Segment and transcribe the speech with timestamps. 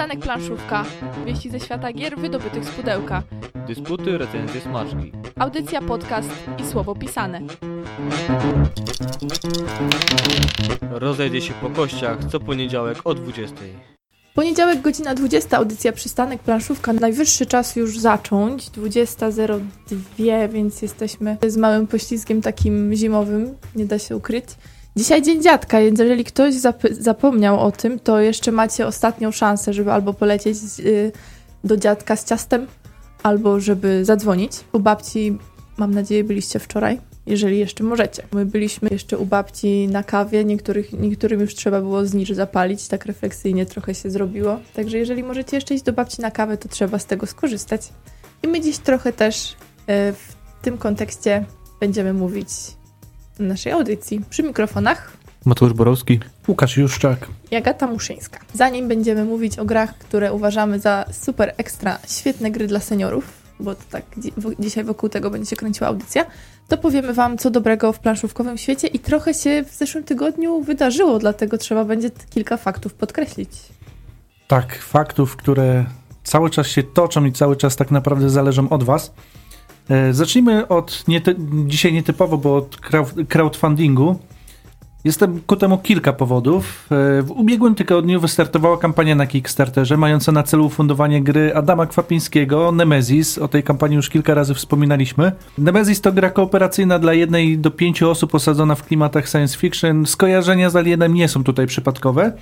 [0.00, 0.84] Przystanek Planszówka.
[1.26, 3.22] Wieści ze świata gier wydobytych z pudełka.
[3.66, 5.12] Dysputy, recenzje, smaczki.
[5.38, 7.40] Audycja, podcast i słowo pisane.
[10.90, 13.56] Rozejdzie się po kościach co poniedziałek o 20.
[14.34, 16.92] Poniedziałek, godzina 20, audycja Przystanek Planszówka.
[16.92, 24.16] Najwyższy czas już zacząć, 20.02, więc jesteśmy z małym poślizgiem takim zimowym, nie da się
[24.16, 24.44] ukryć.
[24.96, 29.72] Dzisiaj Dzień Dziadka, więc jeżeli ktoś zap- zapomniał o tym, to jeszcze macie ostatnią szansę,
[29.72, 31.12] żeby albo polecieć y,
[31.64, 32.66] do dziadka z ciastem,
[33.22, 34.52] albo żeby zadzwonić.
[34.72, 35.38] U babci,
[35.76, 38.22] mam nadzieję, byliście wczoraj, jeżeli jeszcze możecie.
[38.32, 43.06] My byliśmy jeszcze u babci na kawie, niektórych, niektórym już trzeba było znicz zapalić, tak
[43.06, 44.60] refleksyjnie trochę się zrobiło.
[44.74, 47.88] Także jeżeli możecie jeszcze iść do babci na kawę, to trzeba z tego skorzystać.
[48.42, 49.54] I my dziś trochę też y,
[50.12, 51.44] w tym kontekście
[51.80, 52.48] będziemy mówić
[53.48, 54.20] naszej audycji.
[54.30, 55.12] Przy mikrofonach
[55.44, 56.20] Mateusz Borowski.
[56.48, 57.28] Łukasz Juszczak.
[57.50, 58.38] i Agata Muszyńska.
[58.54, 63.24] Zanim będziemy mówić o grach, które uważamy za super ekstra świetne gry dla seniorów,
[63.60, 64.02] bo to tak
[64.58, 66.26] dzisiaj wokół tego będzie się kręciła audycja,
[66.68, 71.18] to powiemy Wam co dobrego w planszówkowym świecie i trochę się w zeszłym tygodniu wydarzyło,
[71.18, 73.50] dlatego trzeba będzie kilka faktów podkreślić.
[74.48, 75.84] Tak, faktów, które
[76.24, 79.12] cały czas się toczą i cały czas tak naprawdę zależą od Was.
[79.90, 81.04] E, Zacznijmy od
[81.66, 84.18] dzisiaj nietypowo, bo od crowd- crowdfundingu.
[85.04, 86.86] Jestem ku temu kilka powodów.
[87.18, 92.72] E, W ubiegłym tygodniu wystartowała kampania na Kickstarterze mająca na celu ufundowanie gry Adama Kwapińskiego
[92.72, 93.38] Nemesis.
[93.38, 95.32] O tej kampanii już kilka razy wspominaliśmy.
[95.58, 100.06] Nemesis to gra kooperacyjna dla jednej do pięciu osób osadzona w klimatach science fiction.
[100.06, 102.32] Skojarzenia z Alienem nie są tutaj przypadkowe.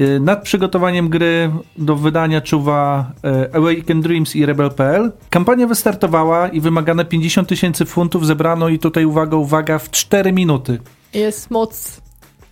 [0.00, 5.12] Y, Nad przygotowaniem gry do wydania czuwa e, Awaken Dreams i Rebel.pl.
[5.30, 10.78] Kampania wystartowała i wymagane 50 tysięcy funtów zebrano i tutaj uwaga, uwaga, w 4 minuty.
[11.14, 12.00] Jest moc.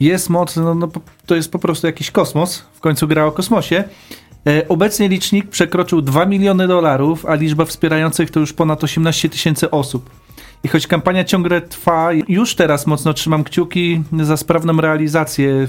[0.01, 0.89] Jest moc, no, no
[1.27, 2.59] to jest po prostu jakiś kosmos.
[2.75, 3.85] W końcu gra o kosmosie.
[4.47, 9.71] E, Obecnie licznik przekroczył 2 miliony dolarów, a liczba wspierających to już ponad 18 tysięcy
[9.71, 10.11] osób.
[10.67, 15.67] I choć kampania ciągle trwa, już teraz mocno trzymam kciuki za sprawną realizację e,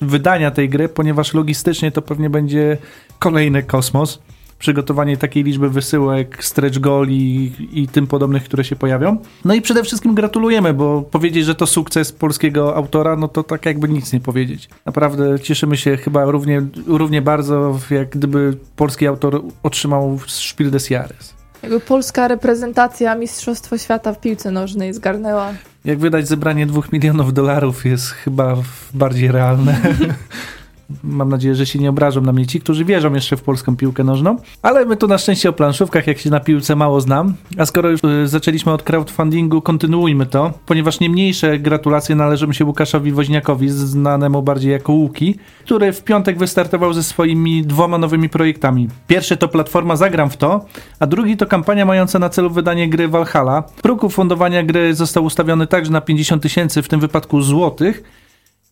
[0.00, 2.78] wydania tej gry, ponieważ logistycznie to pewnie będzie
[3.18, 4.18] kolejny kosmos.
[4.58, 9.16] Przygotowanie takiej liczby wysyłek, stretch goli i tym podobnych, które się pojawią.
[9.44, 13.66] No i przede wszystkim gratulujemy, bo powiedzieć, że to sukces polskiego autora, no to tak
[13.66, 14.68] jakby nic nie powiedzieć.
[14.86, 21.41] Naprawdę cieszymy się chyba równie, równie bardzo, jak gdyby polski autor otrzymał Spiel des Jahres.
[21.62, 25.52] Jakby polska reprezentacja Mistrzostwo Świata w piłce nożnej zgarnęła.
[25.84, 28.56] Jak wydać zebranie dwóch milionów dolarów jest chyba
[28.94, 29.80] bardziej realne.
[31.04, 34.04] Mam nadzieję, że się nie obrażą na mnie ci, którzy wierzą jeszcze w polską piłkę
[34.04, 34.36] nożną.
[34.62, 37.34] Ale my tu na szczęście o planszówkach, jak się na piłce mało znam.
[37.58, 42.64] A skoro już y, zaczęliśmy od crowdfundingu, kontynuujmy to, ponieważ nie mniejsze gratulacje należą się
[42.64, 48.88] Łukaszowi Woźniakowi, znanemu bardziej jako Łuki, który w piątek wystartował ze swoimi dwoma nowymi projektami.
[49.06, 50.64] Pierwszy to platforma Zagram w to,
[51.00, 53.62] a drugi to kampania mająca na celu wydanie gry Valhalla.
[53.82, 58.02] Próg ufundowania gry został ustawiony także na 50 tysięcy, w tym wypadku złotych,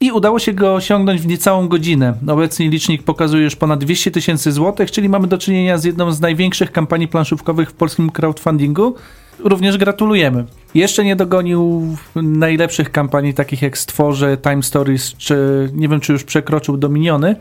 [0.03, 2.15] i udało się go osiągnąć w niecałą godzinę.
[2.29, 6.21] Obecnie licznik pokazuje już ponad 200 tysięcy złotych, czyli mamy do czynienia z jedną z
[6.21, 8.95] największych kampanii planszówkowych w polskim crowdfundingu.
[9.39, 10.45] Również gratulujemy.
[10.75, 11.83] Jeszcze nie dogonił
[12.15, 17.37] najlepszych kampanii, takich jak Stworze, Time Stories, czy nie wiem, czy już przekroczył Dominiony,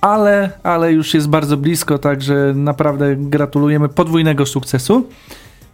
[0.00, 5.06] ale, ale już jest bardzo blisko, także naprawdę gratulujemy podwójnego sukcesu.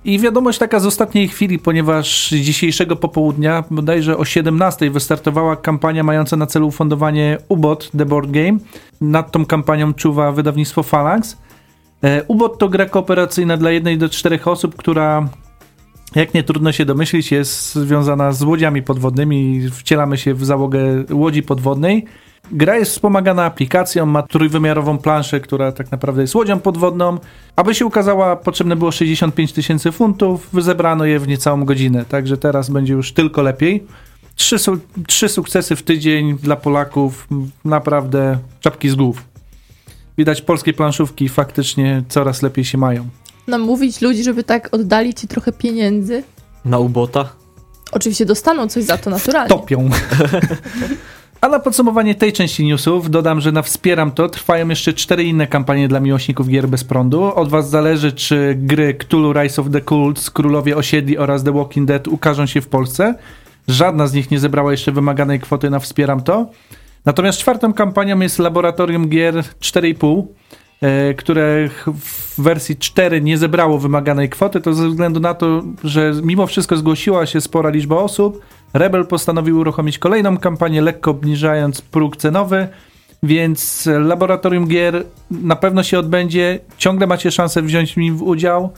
[0.05, 6.37] I wiadomość taka z ostatniej chwili, ponieważ dzisiejszego popołudnia, bodajże o 17 wystartowała kampania mająca
[6.37, 8.59] na celu ufundowanie UBOT The Board Game.
[9.01, 11.37] Nad tą kampanią czuwa wydawnictwo Phalanx.
[12.05, 15.29] E, UBOT to gra kooperacyjna dla jednej do czterech osób, która
[16.15, 19.71] jak nie trudno się domyślić, jest związana z łodziami podwodnymi.
[19.71, 20.81] Wcielamy się w załogę
[21.11, 22.07] łodzi podwodnej.
[22.53, 27.19] Gra jest wspomagana aplikacją, ma trójwymiarową planszę, która tak naprawdę jest łodzią podwodną.
[27.57, 32.71] Aby się ukazała, potrzebne było 65 tysięcy funtów, zebrano je w niecałą godzinę, także teraz
[32.71, 33.87] będzie już tylko lepiej.
[34.37, 37.29] Trzy, su- trzy sukcesy w tydzień dla Polaków,
[37.65, 39.25] naprawdę czapki z głów.
[40.19, 43.09] Widać, polskie planszówki faktycznie coraz lepiej się mają.
[43.47, 46.23] Namówić ludzi, żeby tak oddali ci trochę pieniędzy.
[46.65, 47.29] Na ubota.
[47.93, 49.49] Oczywiście dostaną coś za to naturalnie.
[49.49, 49.91] topią.
[51.41, 55.47] A na podsumowanie tej części newsów dodam, że na Wspieram to trwają jeszcze cztery inne
[55.47, 57.35] kampanie dla miłośników gier bez prądu.
[57.35, 61.89] Od Was zależy, czy gry Cthulhu Rise of the Cults, Królowie Osiedli oraz The Walking
[61.89, 63.15] Dead ukażą się w Polsce.
[63.69, 66.51] Żadna z nich nie zebrała jeszcze wymaganej kwoty na Wspieram to.
[67.05, 70.23] Natomiast czwartą kampanią jest Laboratorium Gier 4,5,
[70.81, 76.13] e, które w wersji 4 nie zebrało wymaganej kwoty, to ze względu na to, że
[76.23, 78.41] mimo wszystko zgłosiła się spora liczba osób,
[78.75, 82.69] Rebel postanowił uruchomić kolejną kampanię, lekko obniżając próg cenowy
[83.23, 86.59] Więc laboratorium gier na pewno się odbędzie.
[86.79, 88.73] Ciągle macie szansę wziąć w nim udział.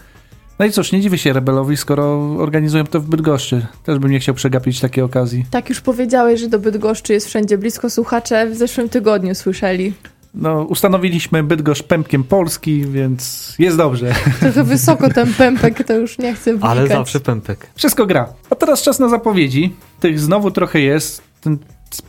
[0.59, 3.67] No i cóż, nie dziwię się Rebelowi, skoro organizują to w Bydgoszczy.
[3.85, 5.45] Też bym nie chciał przegapić takiej okazji.
[5.51, 7.91] Tak już powiedziałeś, że do Bydgoszczy jest wszędzie blisko.
[7.91, 9.93] Słuchacze w zeszłym tygodniu słyszeli.
[10.35, 14.15] No, ustanowiliśmy Bydgoszcz pępkiem Polski, więc jest dobrze.
[14.41, 16.71] Trochę wysoko ten pępek, to już nie chcę wnikać.
[16.71, 17.71] Ale zawsze pępek.
[17.75, 18.29] Wszystko gra.
[18.51, 19.75] A teraz czas na zapowiedzi.
[20.01, 21.23] Tych znowu trochę jest.
[21.41, 21.59] Ten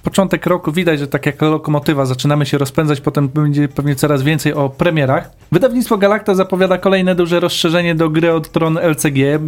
[0.04, 4.54] początek roku widać, że tak jak lokomotywa zaczynamy się rozpędzać, potem będzie pewnie coraz więcej
[4.54, 5.31] o premierach.
[5.52, 9.40] Wydawnictwo Galacta zapowiada kolejne duże rozszerzenie do gry od Tron LCG.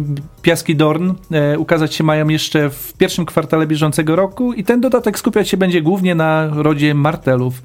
[0.42, 5.18] Piaski Dorn e, ukazać się mają jeszcze w pierwszym kwartale bieżącego roku i ten dodatek
[5.18, 7.62] skupiać się będzie głównie na rodzie martelów.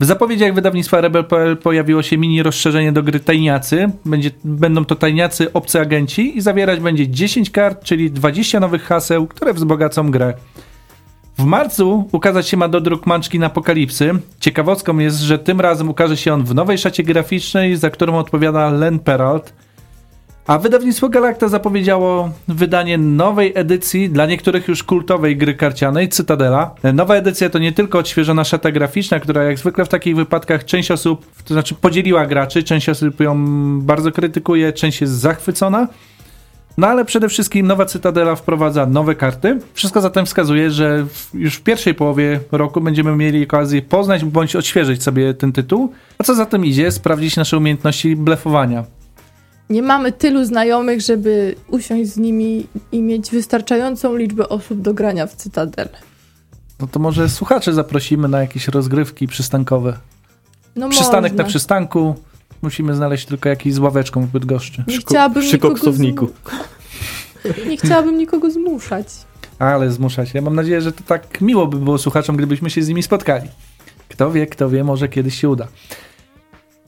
[0.00, 3.90] W zapowiedziach wydawnictwa Rebel.pl pojawiło się mini rozszerzenie do gry Tajniacy.
[4.04, 9.26] Będzie, będą to tajniacy obcy agenci i zawierać będzie 10 kart, czyli 20 nowych haseł,
[9.26, 10.34] które wzbogacą grę.
[11.38, 14.10] W marcu ukazać się ma dodruk Munchkin Apokalipsy.
[14.40, 18.70] Ciekawostką jest, że tym razem ukaże się on w nowej szacie graficznej, za którą odpowiada
[18.70, 19.52] Len Peralt.
[20.48, 26.74] A wydawnictwo Galacta zapowiedziało wydanie nowej edycji dla niektórych już kultowej gry karcianej Cytadela.
[26.94, 30.90] Nowa edycja to nie tylko odświeżona szata graficzna, która jak zwykle w takich wypadkach część
[30.90, 33.36] osób, to znaczy podzieliła graczy, część osób ją
[33.80, 35.88] bardzo krytykuje, część jest zachwycona.
[36.78, 39.58] No ale przede wszystkim nowa Cytadela wprowadza nowe karty.
[39.74, 45.02] Wszystko zatem wskazuje, że już w pierwszej połowie roku będziemy mieli okazję poznać bądź odświeżyć
[45.02, 45.92] sobie ten tytuł.
[46.18, 48.97] A co za tym idzie, sprawdzić nasze umiejętności blefowania.
[49.70, 55.26] Nie mamy tylu znajomych, żeby usiąść z nimi i mieć wystarczającą liczbę osób do grania
[55.26, 55.88] w Cytadel.
[56.80, 59.98] No to może słuchacze zaprosimy na jakieś rozgrywki przystankowe.
[60.76, 61.44] No Przystanek można.
[61.44, 62.14] na przystanku.
[62.62, 64.84] Musimy znaleźć tylko jakiś z ławeczką w Bydgoszczy.
[64.88, 66.28] Nie chciałabym, Przy nikogo koksowniku.
[67.68, 69.06] nie chciałabym nikogo zmuszać.
[69.58, 70.32] Ale zmusza się.
[70.34, 73.48] Ja mam nadzieję, że to tak miło by było słuchaczom, gdybyśmy się z nimi spotkali.
[74.08, 75.68] Kto wie, kto wie, może kiedyś się uda.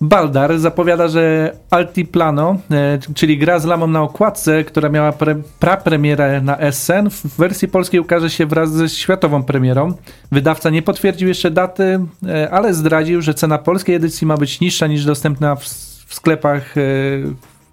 [0.00, 6.40] Baldar zapowiada, że Altiplano, e, czyli gra z lamą na okładce, która miała pre, prapremierę
[6.40, 9.94] na Essen, w wersji polskiej ukaże się wraz ze światową premierą.
[10.32, 14.86] Wydawca nie potwierdził jeszcze daty, e, ale zdradził, że cena polskiej edycji ma być niższa
[14.86, 15.64] niż dostępna w,
[16.06, 16.80] w sklepach e,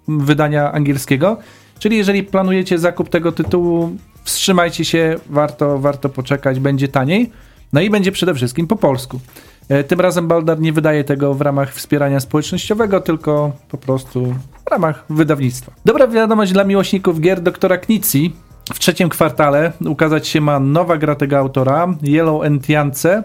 [0.08, 1.38] wydania angielskiego.
[1.78, 7.30] Czyli jeżeli planujecie zakup tego tytułu, wstrzymajcie się, warto, warto poczekać, będzie taniej.
[7.72, 9.20] No i będzie przede wszystkim po polsku.
[9.68, 14.34] E, Tym razem Baldar nie wydaje tego w ramach wspierania społecznościowego, tylko po prostu
[14.66, 15.72] w ramach wydawnictwa.
[15.84, 18.32] Dobra wiadomość dla miłośników gier doktora Knici.
[18.74, 23.24] W trzecim kwartale ukazać się ma nowa gra tego autora, Yellow Entiance,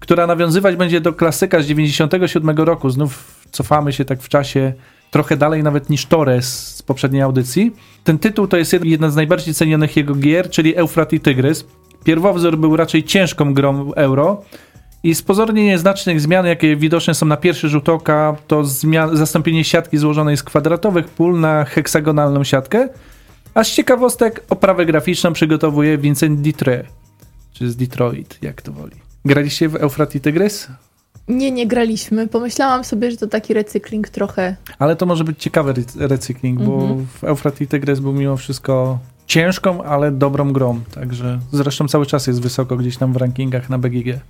[0.00, 2.90] która nawiązywać będzie do klasyka z 97 roku.
[2.90, 4.72] Znów cofamy się tak w czasie
[5.10, 7.72] trochę dalej nawet niż Torres z poprzedniej audycji.
[8.04, 11.64] Ten tytuł to jest jedna z najbardziej cenionych jego gier, czyli Eufrat i Tygrys.
[12.04, 14.42] Pierwowzór był raczej ciężką grą euro,
[15.04, 19.64] i z pozornie nieznacznych zmian, jakie widoczne są na pierwszy rzut oka, to zmian, zastąpienie
[19.64, 22.88] siatki złożonej z kwadratowych pól na heksagonalną siatkę.
[23.54, 26.84] A z ciekawostek oprawę graficzną przygotowuje Vincent Ditre,
[27.52, 28.96] czy z Detroit, jak to woli.
[29.24, 30.68] Graliście w Eufrat i Tygrys?
[31.28, 32.28] Nie, nie graliśmy.
[32.28, 34.56] Pomyślałam sobie, że to taki recykling trochę.
[34.78, 37.06] Ale to może być ciekawy recykling, bo Mhm.
[37.06, 40.80] w Eufrat i Tygrys był mimo wszystko ciężką, ale dobrą grą.
[40.94, 44.20] Także zresztą cały czas jest wysoko gdzieś tam w rankingach na BGG.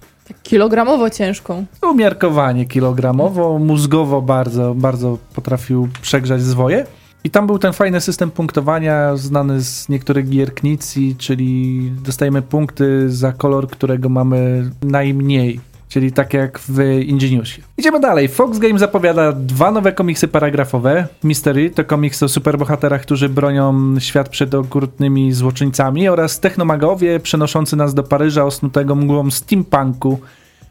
[0.43, 1.65] Kilogramowo ciężką.
[1.83, 6.87] umiarkowanie kilogramowo, mózgowo bardzo, bardzo potrafił przegrzać zwoje.
[7.25, 13.11] I tam był ten fajny system punktowania, znany z niektórych gier Knici, czyli dostajemy punkty
[13.11, 15.61] za kolor, którego mamy najmniej.
[15.93, 17.63] Czyli tak jak w Ingeniusie.
[17.79, 18.29] Idziemy dalej.
[18.29, 21.07] Fox Game zapowiada dwa nowe komiksy paragrafowe.
[21.23, 27.95] Mystery to komiks o superbohaterach, którzy bronią świat przed okrutnymi złoczyńcami oraz technomagowie przenoszący nas
[27.95, 30.19] do Paryża osnutego mgłą steampunku.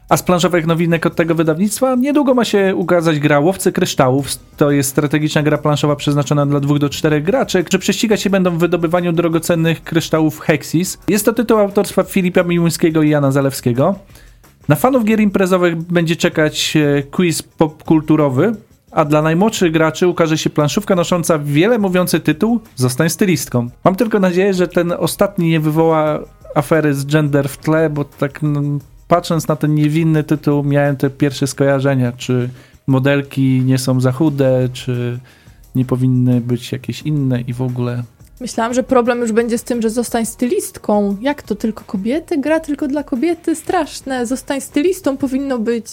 [0.08, 4.26] A z planszowych nowinek od tego wydawnictwa niedługo ma się ukazać gra Łowcy Kryształów.
[4.56, 8.50] To jest strategiczna gra planszowa przeznaczona dla dwóch do czterech graczy, którzy prześcigać się będą
[8.50, 10.98] w wydobywaniu drogocennych kryształów Hexis.
[11.08, 13.94] Jest to tytuł autorstwa Filipa Miłuńskiego i Jana Zalewskiego.
[14.68, 18.52] Na fanów gier imprezowych będzie czekać e, quiz popkulturowy,
[18.90, 23.68] a dla najmłodszych graczy ukaże się planszówka nosząca wiele mówiący tytuł Zostań stylistką.
[23.84, 26.18] Mam tylko nadzieję, że ten ostatni nie wywoła
[26.54, 28.60] afery z gender w tle, bo tak no,
[29.08, 32.50] patrząc na ten niewinny tytuł miałem te pierwsze skojarzenia, czy
[32.86, 35.18] modelki nie są za chude, czy
[35.74, 38.02] nie powinny być jakieś inne i w ogóle
[38.42, 41.16] Myślałam, że problem już będzie z tym, że zostań stylistką.
[41.20, 42.38] Jak to tylko kobiety?
[42.38, 43.56] Gra tylko dla kobiety?
[43.56, 44.26] Straszne.
[44.26, 45.86] Zostań stylistą powinno być.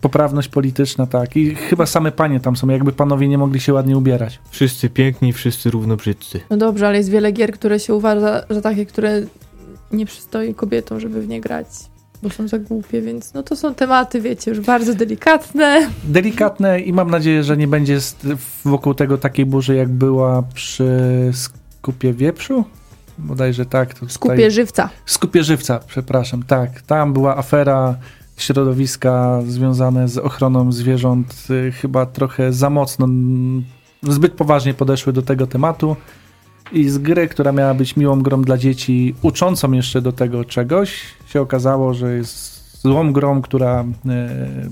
[0.00, 1.36] poprawność polityczna, tak.
[1.36, 4.38] I chyba same panie tam są, jakby panowie nie mogli się ładnie ubierać.
[4.50, 6.40] Wszyscy piękni, wszyscy równo brzydcy.
[6.50, 9.22] No dobrze, ale jest wiele gier, które się uważa, że takie, które
[9.92, 11.66] nie przystoi kobietom, żeby w nie grać.
[12.22, 15.90] bo są za głupie, więc no to są tematy, wiecie, już bardzo delikatne.
[16.04, 17.98] Delikatne i mam nadzieję, że nie będzie
[18.64, 20.90] wokół tego takiej burzy, jak była przy
[21.78, 22.64] skupie wieprzu.
[23.18, 23.94] Bodajże tak.
[23.94, 24.90] Tutaj- Skupie żywca.
[25.06, 26.82] Skupie żywca, przepraszam, tak.
[26.82, 27.94] Tam była afera
[28.36, 31.46] środowiska związane z ochroną zwierząt.
[31.50, 33.08] y, Chyba trochę za mocno,
[34.02, 35.96] zbyt poważnie podeszły do tego tematu.
[36.72, 41.00] I z gry, która miała być miłą grą dla dzieci, uczącą jeszcze do tego czegoś,
[41.26, 44.28] się okazało, że jest złą grą, która e,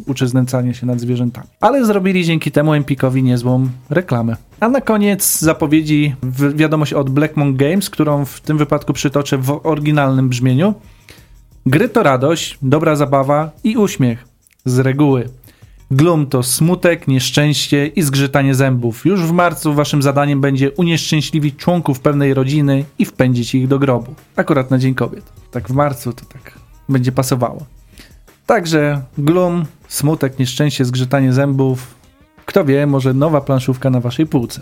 [0.07, 1.47] uczy znęcania się nad zwierzętami.
[1.61, 4.37] Ale zrobili dzięki temu Empikowi niezłą reklamę.
[4.61, 6.15] A na koniec zapowiedzi
[6.55, 10.75] wiadomość od Blackmon Games, którą w tym wypadku przytoczę w oryginalnym brzmieniu.
[11.67, 14.25] Gry to radość, dobra zabawa i uśmiech.
[14.65, 15.29] Z reguły.
[15.91, 19.07] Glum to smutek, nieszczęście i zgrzytanie zębów.
[19.07, 24.15] Już w marcu waszym zadaniem będzie unieszczęśliwić członków pewnej rodziny i wpędzić ich do grobu.
[24.37, 25.33] Akurat na Dzień Kobiet.
[25.51, 26.59] Tak w marcu to tak
[26.89, 27.76] będzie pasowało.
[28.47, 31.95] Także glum, smutek, nieszczęście, zgrzytanie zębów.
[32.47, 34.61] Kto wie, może nowa planszówka na waszej półce.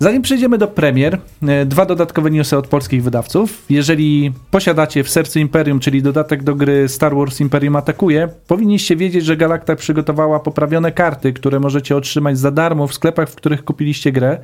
[0.00, 3.64] Zanim przejdziemy do premier, e, dwa dodatkowe newsy od polskich wydawców.
[3.70, 9.24] Jeżeli posiadacie w sercu Imperium, czyli dodatek do gry Star Wars Imperium Atakuje, powinniście wiedzieć,
[9.24, 14.12] że Galacta przygotowała poprawione karty, które możecie otrzymać za darmo w sklepach, w których kupiliście
[14.12, 14.38] grę.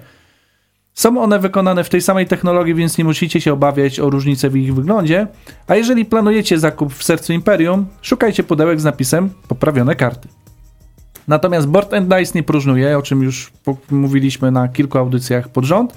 [0.95, 4.57] Są one wykonane w tej samej technologii, więc nie musicie się obawiać o różnicę w
[4.57, 5.27] ich wyglądzie.
[5.67, 10.29] A jeżeli planujecie zakup w sercu Imperium, szukajcie pudełek z napisem poprawione karty.
[11.29, 13.53] Natomiast Board and Dice nie próżnuje, o czym już
[13.91, 15.95] mówiliśmy na kilku audycjach pod rząd.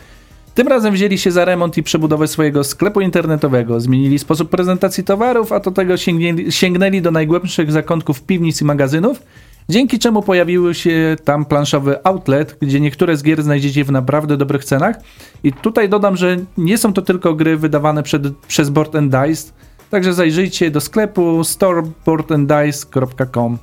[0.54, 3.80] Tym razem wzięli się za remont i przebudowę swojego sklepu internetowego.
[3.80, 9.24] Zmienili sposób prezentacji towarów, a do tego sięgnęli, sięgnęli do najgłębszych zakątków piwnic i magazynów,
[9.70, 14.66] dzięki czemu pojawiły się tam planszowy outlet, gdzie niektóre z gier znajdziecie w naprawdę dobrych
[14.66, 14.96] cenach.
[15.44, 19.52] I tutaj dodam, że nie są to tylko gry wydawane przed, przez Board and Dice,
[19.90, 23.58] także zajrzyjcie do sklepu storeboardanddice.com.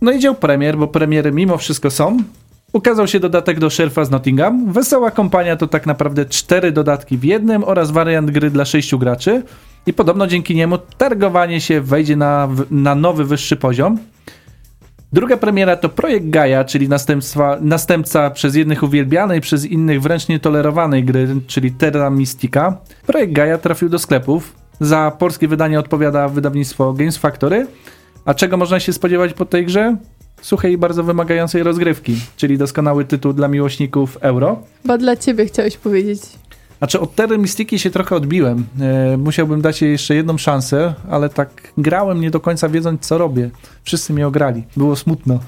[0.00, 2.18] No i dział premier, bo premiery mimo wszystko są.
[2.72, 4.72] Ukazał się dodatek do Sherfa z Nottingham.
[4.72, 9.42] Wesoła kompania to tak naprawdę cztery dodatki w jednym oraz wariant gry dla sześciu graczy.
[9.86, 13.98] I podobno dzięki niemu targowanie się wejdzie na, na nowy, wyższy poziom.
[15.12, 21.04] Druga premiera to Projekt Gaia, czyli następstwa, następca przez jednych uwielbianej, przez innych wręcz nietolerowanej
[21.04, 22.78] gry, czyli Terra Mystica.
[23.06, 24.54] Projekt Gaia trafił do sklepów.
[24.80, 27.66] Za polskie wydanie odpowiada wydawnictwo Games Factory.
[28.24, 29.96] A czego można się spodziewać po tej grze?
[30.42, 34.62] Suchej i bardzo wymagającej rozgrywki, czyli doskonały tytuł dla miłośników euro.
[34.82, 36.20] Chyba dla ciebie chciałeś powiedzieć.
[36.80, 38.66] Znaczy od Terry Mystiki się trochę odbiłem.
[38.80, 43.18] E, musiałbym dać jej jeszcze jedną szansę, ale tak grałem nie do końca wiedząc co
[43.18, 43.50] robię.
[43.82, 44.64] Wszyscy mnie ograli.
[44.76, 45.38] Było smutno.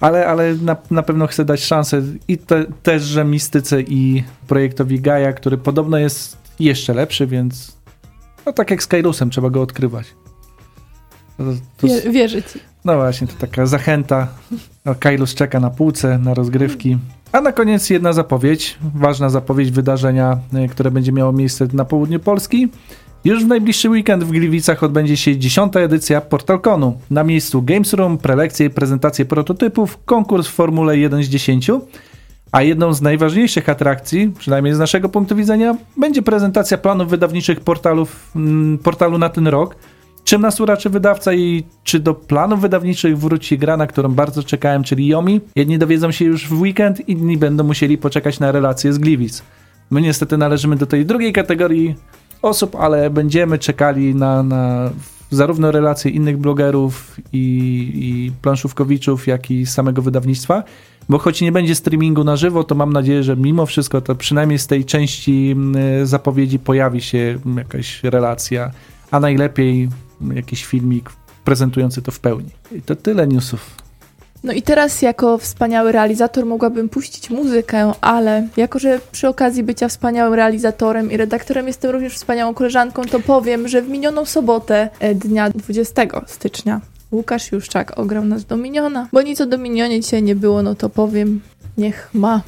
[0.00, 5.00] ale ale na, na pewno chcę dać szansę i te, też, że Mistyce i projektowi
[5.00, 7.76] Gaia, który podobno jest jeszcze lepszy, więc
[8.46, 10.06] no tak jak z Kailusem, trzeba go odkrywać.
[11.36, 11.44] To,
[11.76, 12.58] to, Wie, wierzę ci.
[12.84, 14.28] no właśnie, to taka zachęta.
[14.84, 16.98] No, Kailus czeka na półce, na rozgrywki.
[17.32, 22.20] A na koniec jedna zapowiedź, ważna zapowiedź wydarzenia, y, które będzie miało miejsce na południu
[22.20, 22.68] Polski.
[23.24, 26.98] Już w najbliższy weekend w Gliwicach odbędzie się dziesiąta edycja PortalConu.
[27.10, 31.70] Na miejscu Games Room, prelekcje i prezentacje prototypów, konkurs w Formule 1 z 10.
[32.52, 38.30] A jedną z najważniejszych atrakcji, przynajmniej z naszego punktu widzenia, będzie prezentacja planów wydawniczych portalów,
[38.36, 39.76] mm, portalu na ten rok.
[40.32, 44.82] Czym nas uraczy wydawca i czy do planów wydawniczych wróci gra, na którą bardzo czekałem,
[44.82, 45.40] czyli Yomi?
[45.56, 49.42] Jedni dowiedzą się już w weekend, inni będą musieli poczekać na relacje z Gliwic.
[49.90, 51.94] My niestety należymy do tej drugiej kategorii
[52.42, 54.90] osób, ale będziemy czekali na, na
[55.30, 57.46] zarówno relacje innych blogerów i,
[57.94, 60.62] i planszówkowiczów, jak i samego wydawnictwa.
[61.08, 64.58] Bo choć nie będzie streamingu na żywo, to mam nadzieję, że mimo wszystko to przynajmniej
[64.58, 68.70] z tej części mm, zapowiedzi pojawi się jakaś relacja,
[69.10, 69.88] a najlepiej
[70.34, 71.10] jakiś filmik
[71.44, 72.50] prezentujący to w pełni.
[72.72, 73.82] I to tyle newsów.
[74.44, 79.88] No i teraz jako wspaniały realizator mogłabym puścić muzykę, ale jako, że przy okazji bycia
[79.88, 85.14] wspaniałym realizatorem i redaktorem jestem również wspaniałą koleżanką, to powiem, że w minioną sobotę e,
[85.14, 86.80] dnia 20 stycznia
[87.12, 89.08] Łukasz Juszczak ograł nas Dominiona.
[89.12, 91.40] Bo nic o Dominionie dzisiaj nie było, no to powiem,
[91.78, 92.42] niech ma.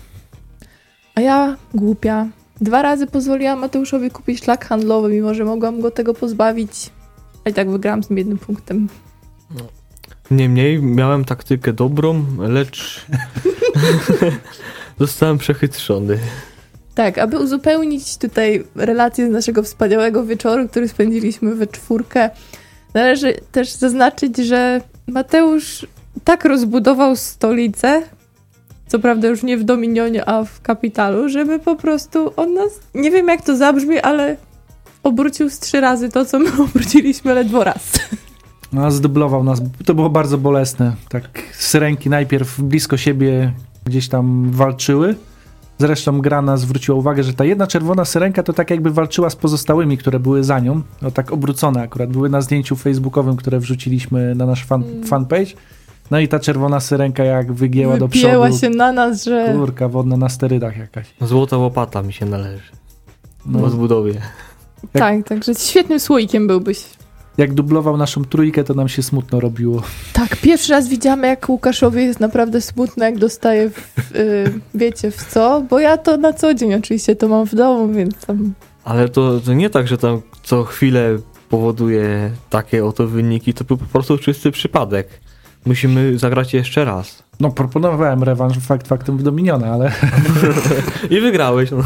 [1.14, 2.26] A ja, głupia,
[2.60, 6.90] dwa razy pozwoliłam Mateuszowi kupić szlak handlowy, mimo że mogłam go tego pozbawić.
[7.44, 8.88] A i tak wygrałam z tym jednym punktem.
[10.30, 13.06] Niemniej miałem taktykę dobrą, lecz
[15.00, 16.18] zostałem przechytrzony.
[16.94, 22.30] Tak, aby uzupełnić tutaj relację z naszego wspaniałego wieczoru, który spędziliśmy we czwórkę,
[22.94, 25.86] należy też zaznaczyć, że Mateusz
[26.24, 28.02] tak rozbudował stolicę,
[28.86, 33.10] co prawda już nie w Dominionie, a w Kapitalu, żeby po prostu on nas, nie
[33.10, 34.36] wiem jak to zabrzmi, ale
[35.04, 37.92] obrócił z trzy razy to, co my obróciliśmy ledwo raz.
[38.72, 39.62] No, zdublował nas.
[39.84, 40.92] To było bardzo bolesne.
[41.08, 43.52] Tak, syrenki najpierw blisko siebie
[43.84, 45.14] gdzieś tam walczyły.
[45.78, 49.98] Zresztą grana zwróciła uwagę, że ta jedna czerwona syrenka to tak jakby walczyła z pozostałymi,
[49.98, 50.82] które były za nią.
[51.02, 52.10] No tak obrócone akurat.
[52.10, 55.04] Były na zdjęciu facebookowym, które wrzuciliśmy na nasz fan, Mm.
[55.04, 55.46] fanpage.
[56.10, 58.60] No i ta czerwona syrenka jak wygięła do Wypięła przodu.
[58.60, 59.52] się na nas, że...
[59.56, 61.06] Kurka wodna na sterydach jakaś.
[61.20, 62.62] Złota łopata mi się należy.
[63.46, 63.58] No.
[63.58, 64.20] Po zbudowie.
[64.92, 66.84] Tak, także świetnym słoikiem byłbyś.
[67.38, 69.82] Jak dublował naszą trójkę, to nam się smutno robiło.
[70.12, 75.24] Tak, pierwszy raz widziamy, jak Łukaszowi jest naprawdę smutno, jak dostaje, w, y, wiecie w
[75.24, 78.54] co, bo ja to na co dzień oczywiście to mam w domu, więc tam...
[78.84, 83.76] Ale to, to nie tak, że tam co chwilę powoduje takie oto wyniki, to był
[83.76, 85.08] po prostu czysty przypadek.
[85.66, 87.23] Musimy zagrać jeszcze raz.
[87.40, 89.92] No, proponowałem rewanż fakt faktem w Dominiona, ale...
[91.10, 91.70] I wygrałeś.
[91.70, 91.78] No.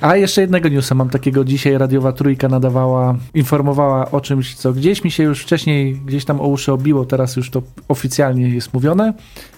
[0.00, 1.44] A jeszcze jednego newsa mam takiego.
[1.44, 6.40] Dzisiaj radiowa trójka nadawała, informowała o czymś, co gdzieś mi się już wcześniej gdzieś tam
[6.40, 9.14] o uszy obiło, teraz już to oficjalnie jest mówione.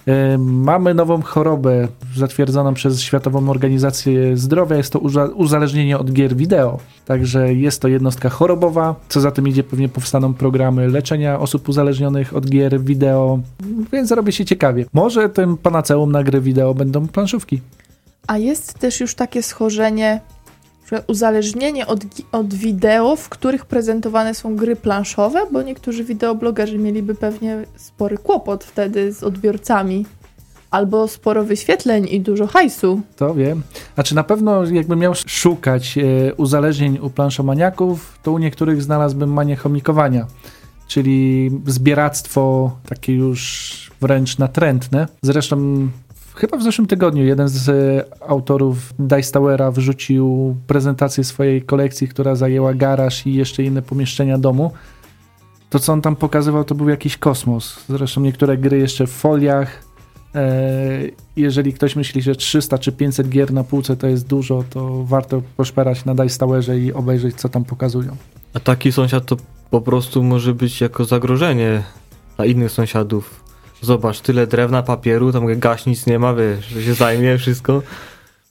[0.07, 4.75] E, mamy nową chorobę zatwierdzoną przez Światową Organizację Zdrowia.
[4.75, 6.79] Jest to uza- uzależnienie od gier wideo.
[7.05, 8.95] Także jest to jednostka chorobowa.
[9.09, 13.39] Co za tym idzie, pewnie powstaną programy leczenia osób uzależnionych od gier wideo,
[13.93, 14.85] więc robi się ciekawie.
[14.93, 17.61] Może tym panaceum na gry wideo będą planszówki.
[18.27, 20.21] A jest też już takie schorzenie,
[20.91, 21.99] że uzależnienie od,
[22.31, 28.63] od wideo, w których prezentowane są gry planszowe, bo niektórzy wideoblogerzy mieliby pewnie spory kłopot
[28.63, 30.05] wtedy z odbiorcami.
[30.71, 33.01] Albo sporo wyświetleń i dużo hajsu.
[33.15, 33.61] To wiem.
[33.93, 39.55] Znaczy na pewno jakbym miał szukać e, uzależnień u planszomaniaków, to u niektórych znalazłbym manię
[39.55, 40.27] chomikowania,
[40.87, 45.07] czyli zbieractwo takie już wręcz natrętne.
[45.21, 45.87] Zresztą
[46.35, 52.35] chyba w zeszłym tygodniu jeden z e, autorów Dice Towera wrzucił prezentację swojej kolekcji, która
[52.35, 54.71] zajęła garaż i jeszcze inne pomieszczenia domu.
[55.69, 57.79] To, co on tam pokazywał, to był jakiś kosmos.
[57.89, 59.93] Zresztą niektóre gry jeszcze w foliach,
[60.35, 65.03] E, Jeżeli ktoś myśli, że 300 czy 500 gier na półce to jest dużo, to
[65.03, 68.15] warto poszperać na Dice Towerze i obejrzeć, co tam pokazują.
[68.53, 69.37] A taki sąsiad to
[69.69, 71.83] po prostu może być jako zagrożenie
[72.35, 73.42] dla innych sąsiadów.
[73.83, 77.81] Zobacz, tyle drewna, papieru, tam gaśnic nie ma, wiesz, że się zajmie wszystko.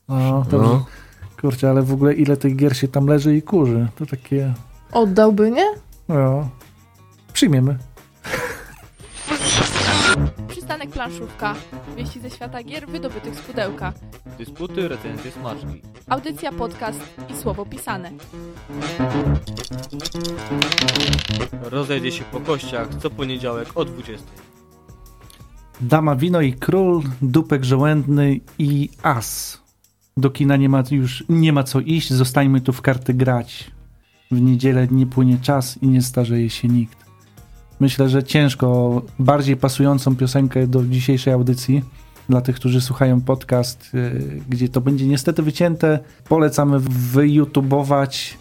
[0.09, 0.87] No, to No.
[1.41, 3.89] Kurczę, ale w ogóle ile tych gier się tam leży i kurzy?
[3.97, 4.55] To takie...
[4.93, 5.67] Oddałby, nie?
[6.09, 6.49] No,
[7.33, 7.79] przyjmiemy.
[10.49, 11.55] Przystanek planszówka.
[11.97, 13.93] Wieści ze świata gier wydobytych z pudełka.
[14.39, 15.83] Dysputy, recenzje, smaczki.
[16.09, 18.11] Audycja, podcast i słowo pisane.
[21.63, 24.27] Rozejdzie się po kościach co poniedziałek o 20.
[25.83, 29.61] Dama, wino i król, dupek żołędny i as.
[30.17, 33.71] Do kina nie ma już nie ma co iść, zostańmy tu w karty grać.
[34.31, 36.99] W niedzielę nie płynie czas i nie starzeje się nikt.
[37.81, 41.83] Myślę, że ciężko bardziej pasującą piosenkę do dzisiejszej audycji
[42.29, 45.99] dla tych, którzy słuchają podcast, yy, gdzie to będzie niestety wycięte.
[46.29, 46.81] Polecamy
[47.13, 48.39] wyjutubować.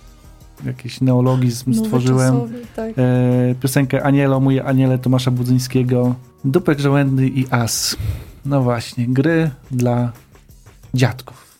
[0.65, 2.34] Jakiś neologizm stworzyłem.
[2.34, 2.91] Nowoczasowy, tak.
[2.97, 7.95] E, piosenkę Anielo, mój Aniele Tomasza Budzyńskiego, Dupek Żołędny i As.
[8.45, 10.12] No właśnie, gry dla
[10.93, 11.52] dziadków.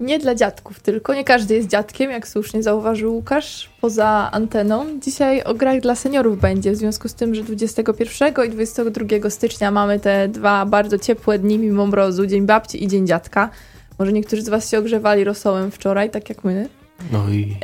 [0.00, 4.86] Nie dla dziadków tylko, nie każdy jest dziadkiem, jak słusznie zauważył Łukasz, poza anteną.
[5.00, 9.70] Dzisiaj o grach dla seniorów będzie, w związku z tym, że 21 i 22 stycznia
[9.70, 13.50] mamy te dwa bardzo ciepłe dni mimo mrozu, Dzień Babci i Dzień Dziadka.
[13.98, 16.68] Może niektórzy z Was się ogrzewali rosołem wczoraj, tak jak my.
[17.12, 17.56] No i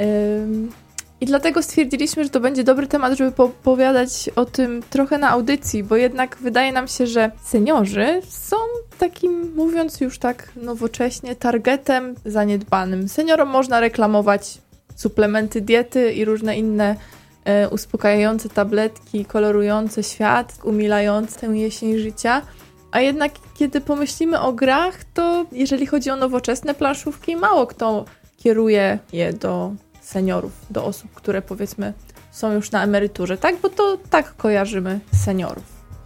[1.21, 5.85] I dlatego stwierdziliśmy, że to będzie dobry temat, żeby popowiadać o tym trochę na audycji,
[5.85, 8.57] bo jednak wydaje nam się, że seniorzy są
[8.99, 13.09] takim, mówiąc już tak nowocześnie, targetem zaniedbanym.
[13.09, 14.59] Seniorom można reklamować
[14.97, 16.97] suplementy diety i różne inne
[17.45, 22.43] e, uspokajające tabletki, kolorujące świat, umilające tę jesień życia.
[22.91, 28.05] A jednak, kiedy pomyślimy o grach, to jeżeli chodzi o nowoczesne planszówki, mało kto
[28.47, 31.93] kieruje je do seniorów, do osób, które powiedzmy
[32.31, 33.55] są już na emeryturze, tak?
[33.63, 35.65] Bo to tak kojarzymy seniorów.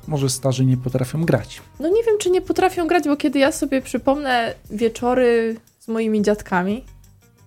[0.09, 1.62] Może starzy nie potrafią grać.
[1.81, 6.22] No nie wiem, czy nie potrafią grać, bo kiedy ja sobie przypomnę wieczory z moimi
[6.22, 6.85] dziadkami,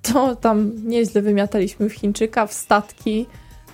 [0.02, 3.26] to tam nieźle wymiataliśmy w Chińczyka, w statki,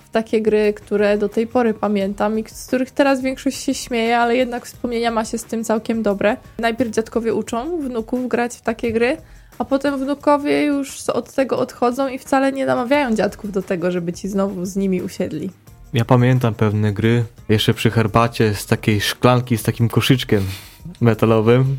[0.04, 4.18] w takie gry, które do tej pory pamiętam i z których teraz większość się śmieje,
[4.18, 6.36] ale jednak wspomnienia ma się z tym całkiem dobre.
[6.58, 9.16] Najpierw dziadkowie uczą wnuków grać w takie gry,
[9.60, 14.12] a potem wnukowie już od tego odchodzą i wcale nie namawiają dziadków do tego, żeby
[14.12, 15.50] ci znowu z nimi usiedli.
[15.92, 20.44] ja pamiętam pewne gry, jeszcze przy herbacie z takiej szklanki z takim koszyczkiem
[21.00, 21.76] metalowym.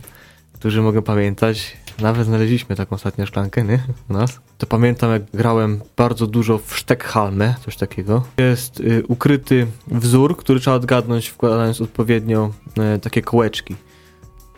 [0.54, 3.80] którzy mogą pamiętać, nawet znaleźliśmy taką ostatnią szklankę, nie?
[4.10, 4.40] U nas.
[4.58, 8.24] To pamiętam, jak grałem bardzo dużo w Steckhalmę, coś takiego.
[8.38, 12.52] Jest y, ukryty wzór, który trzeba odgadnąć, wkładając odpowiednio
[12.96, 13.76] y, takie kołeczki.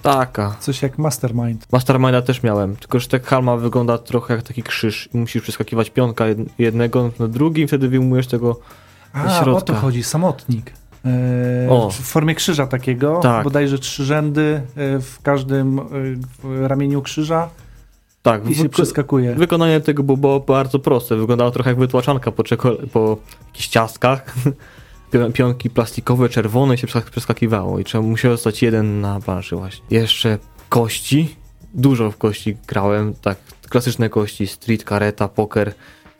[0.03, 0.55] Taka.
[0.59, 1.65] Coś jak Mastermind.
[1.71, 6.25] Masterminda też miałem, tylko że Steckhalma wygląda trochę jak taki krzyż i musisz przeskakiwać pionka
[6.25, 8.59] jed- jednego na drugi i wtedy wyjmujesz tego
[9.13, 9.51] A, środka.
[9.51, 10.73] o to chodzi, samotnik.
[11.69, 11.89] O.
[11.89, 13.43] w formie krzyża takiego, Tak.
[13.43, 15.83] bodajże trzy rzędy e, w każdym e,
[16.67, 17.49] ramieniu krzyża
[18.21, 19.35] Tak, i się przeskakuje.
[19.35, 21.15] wykonanie tego było, bardzo proste.
[21.15, 22.43] Wyglądało trochę jak wytłaczanka po,
[22.93, 24.25] po jakichś ciastkach.
[25.13, 29.85] Pio- Pionki plastikowe, czerwone się przesk- przeskakiwało i trzeba musiał zostać jeden na planszy właśnie.
[29.91, 30.37] Jeszcze
[30.69, 31.35] kości.
[31.73, 33.37] Dużo w kości grałem, tak
[33.69, 35.73] klasyczne kości, street, kareta, poker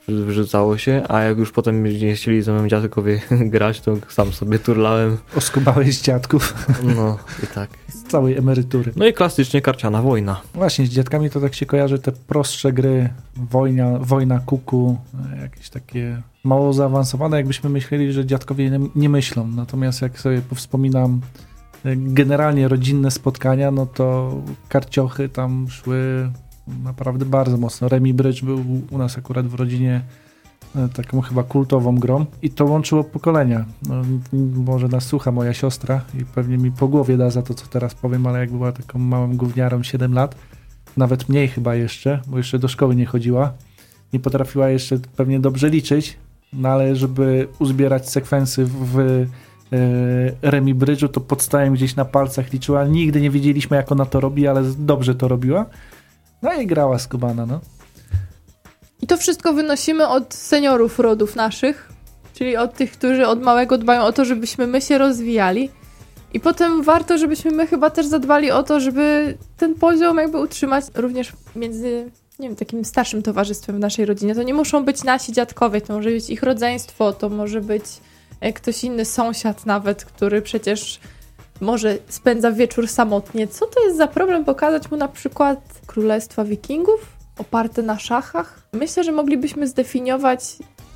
[0.08, 3.22] wyrzucało się, a jak już potem nie chcieli ze mną dziadkowie
[3.56, 5.18] grać, to sam sobie turlałem.
[5.36, 6.54] Oskubałeś dziadków
[6.96, 7.70] No i tak.
[7.88, 8.92] z całej emerytury.
[8.96, 10.42] No i klasycznie karciana wojna.
[10.54, 14.98] Właśnie, z dziadkami to tak się kojarzy te prostsze gry, wojna, wojna kuku,
[15.42, 19.48] jakieś takie mało zaawansowane, jakbyśmy myśleli, że dziadkowie nie, nie myślą.
[19.48, 21.22] Natomiast jak sobie wspominam
[21.86, 24.36] e, generalnie rodzinne spotkania, no to
[24.70, 26.30] karciochy tam szły
[26.84, 27.90] naprawdę bardzo mocno.
[27.90, 28.60] Remi Bridge był
[28.92, 30.02] u nas akurat w rodzinie
[30.76, 33.66] e, taką chyba kultową grą i to łączyło pokolenia.
[33.90, 33.96] No,
[34.56, 37.96] może nas słucha moja siostra i pewnie mi po głowie da za to, co teraz
[37.96, 40.36] powiem, ale jak była taką małą gówniarą 7 lat,
[40.98, 43.54] nawet mniej chyba jeszcze, bo jeszcze do szkoły nie chodziła,
[44.14, 46.18] nie potrafiła jeszcze pewnie dobrze liczyć,
[46.54, 49.26] no ale żeby uzbierać sekwensy w e,
[50.42, 52.86] Remi Bridge'u, to podstałem gdzieś na palcach liczyła.
[52.86, 55.66] Nigdy nie wiedzieliśmy, jak ona to robi, ale dobrze to robiła.
[56.42, 57.60] No i grała skubana, no.
[59.02, 61.89] I to wszystko wynosimy od seniorów rodów naszych,
[62.34, 65.70] czyli od tych, którzy od małego dbają o to, żebyśmy my się rozwijali.
[66.34, 70.86] I potem warto, żebyśmy my chyba też zadbali o to, żeby ten poziom jakby utrzymać
[70.96, 74.36] również między, nie wiem, takim starszym towarzystwem w naszej rodzinie.
[74.36, 77.84] To nie muszą być nasi dziadkowie, to może być ich rodzeństwo, to może być
[78.41, 81.00] e, ktoś inny sąsiad nawet, który przecież
[81.62, 83.48] może spędza wieczór samotnie.
[83.48, 88.60] Co to jest za problem pokazać mu na przykład Królestwa Wikingów oparte na szachach?
[88.74, 90.56] Myślę, że moglibyśmy zdefiniować,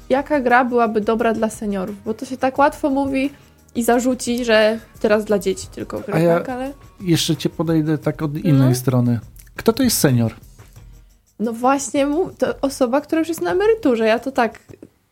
[0.09, 3.29] jaka gra byłaby dobra dla seniorów, bo to się tak łatwo mówi
[3.75, 6.49] i zarzuci, że teraz dla dzieci tylko gra, A ja- tak?
[6.49, 8.75] Ale Jeszcze cię podejdę tak od innej Mhm.
[8.75, 9.19] strony.
[9.55, 10.33] Kto to jest senior?
[11.39, 14.59] No właśnie, to osoba, która już jest na emeryturze, ja to tak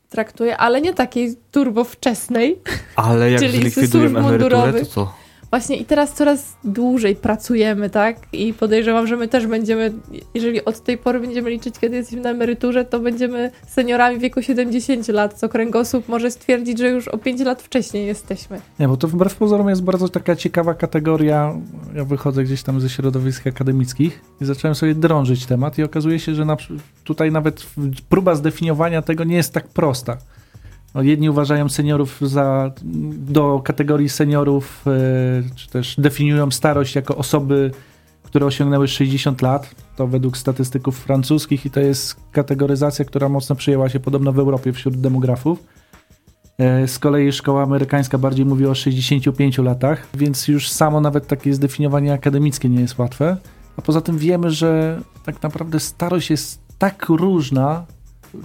[0.09, 2.61] traktuję, ale nie takiej turbo wczesnej.
[2.95, 5.13] Ale jak Czyli zlikwidujemy emeryturę, to co?
[5.55, 8.17] Właśnie i teraz coraz dłużej pracujemy, tak?
[8.33, 9.93] I podejrzewam, że my też będziemy,
[10.33, 14.41] jeżeli od tej pory będziemy liczyć, kiedy jesteśmy na emeryturze, to będziemy seniorami w wieku
[14.41, 18.61] 70 lat, co kręgosłup może stwierdzić, że już o 5 lat wcześniej jesteśmy.
[18.79, 21.55] Nie, bo to wbrew pozorom jest bardzo taka ciekawa kategoria.
[21.95, 26.35] Ja wychodzę gdzieś tam ze środowisk akademickich i zacząłem sobie drążyć temat i okazuje się,
[26.35, 26.57] że na,
[27.03, 27.65] tutaj nawet
[28.09, 30.17] próba zdefiniowania tego nie jest tak prosta.
[30.95, 32.71] No, jedni uważają seniorów za,
[33.31, 34.91] do kategorii seniorów, e,
[35.55, 37.71] czy też definiują starość jako osoby,
[38.23, 39.75] które osiągnęły 60 lat.
[39.95, 44.73] To według statystyków francuskich i to jest kategoryzacja, która mocno przyjęła się podobno w Europie
[44.73, 45.63] wśród demografów.
[46.58, 51.53] E, Z kolei szkoła amerykańska bardziej mówi o 65 latach, więc już samo nawet takie
[51.53, 53.38] zdefiniowanie akademickie nie jest łatwe.
[53.77, 57.86] A poza tym wiemy, że tak naprawdę starość jest tak różna,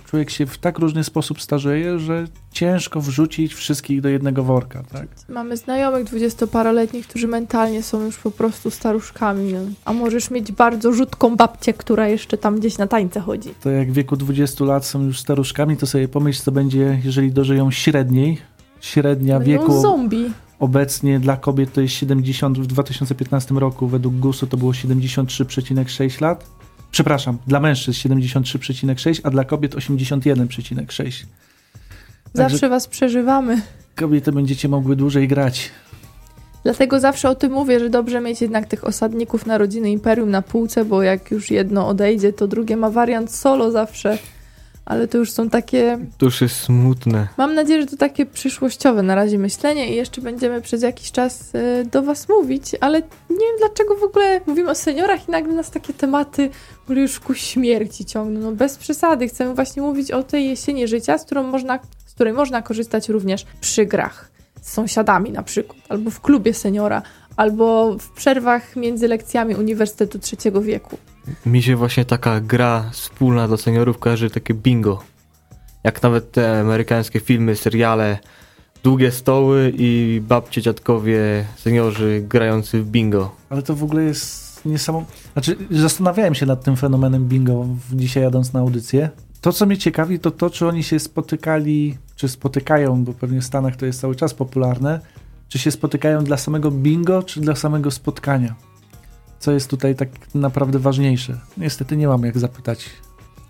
[0.07, 5.09] człowiek się w tak różny sposób starzeje, że ciężko wrzucić wszystkich do jednego worka, tak?
[5.29, 9.53] Mamy znajomych dwudziestoparoletnich, którzy mentalnie są już po prostu staruszkami.
[9.53, 9.61] No.
[9.85, 13.55] A możesz mieć bardzo rzutką babcię, która jeszcze tam gdzieś na tańce chodzi.
[13.63, 17.33] To jak w wieku 20 lat są już staruszkami, to sobie pomyśl, co będzie, jeżeli
[17.33, 18.39] dożyją średniej.
[18.81, 20.31] Średnia Będą wieku zombie.
[20.59, 26.60] obecnie dla kobiet to jest 70, w 2015 roku według GUS-u to było 73,6 lat.
[26.91, 31.25] Przepraszam, dla mężczyzn 73,6, a dla kobiet 81,6.
[32.35, 33.63] Zawsze Także was przeżywamy.
[33.95, 35.71] kobiety będziecie mogły dłużej grać.
[36.63, 40.43] Dlatego zawsze o tym mówię, że dobrze mieć jednak tych osadników na rodziny imperium na
[40.43, 44.19] półce, bo jak już jedno odejdzie, to drugie ma wariant solo zawsze.
[44.91, 45.99] Ale to już są takie.
[46.19, 47.29] To już jest smutne.
[47.37, 51.55] Mam nadzieję, że to takie przyszłościowe na razie myślenie i jeszcze będziemy przez jakiś czas
[51.55, 53.01] y, do Was mówić, ale
[53.31, 56.51] nie wiem dlaczego w ogóle mówimy o seniorach i nagle nas takie tematy
[56.89, 58.41] już ku śmierci ciągną.
[58.41, 59.29] No bez przesady.
[59.29, 63.47] Chcemy właśnie mówić o tej jesieni życia, z, którą można, z której można korzystać również
[63.61, 64.31] przy grach.
[64.63, 67.03] Z sąsiadami na przykład, albo w klubie seniora,
[67.41, 70.99] albo w przerwach między lekcjami Uniwersytetu Trzeciego Wieku.
[71.47, 75.03] Mi się właśnie taka gra wspólna dla seniorów kojarzy takie bingo.
[75.85, 78.19] Jak nawet te amerykańskie filmy, seriale,
[78.83, 83.37] długie stoły i babcie, dziadkowie, seniorzy grający w bingo.
[83.51, 85.13] Ale to w ogóle jest niesamowite.
[85.33, 89.11] Znaczy, zastanawiałem się nad tym fenomenem bingo dzisiaj jadąc na audycję.
[89.41, 93.45] To, co mnie ciekawi, to to, czy oni się spotykali, czy spotykają, bo pewnie w
[93.45, 95.01] Stanach to jest cały czas popularne,
[95.51, 98.55] czy się spotykają dla samego bingo, czy dla samego spotkania.
[99.39, 101.39] Co jest tutaj tak naprawdę ważniejsze?
[101.57, 102.91] Niestety nie mam jak zapytać.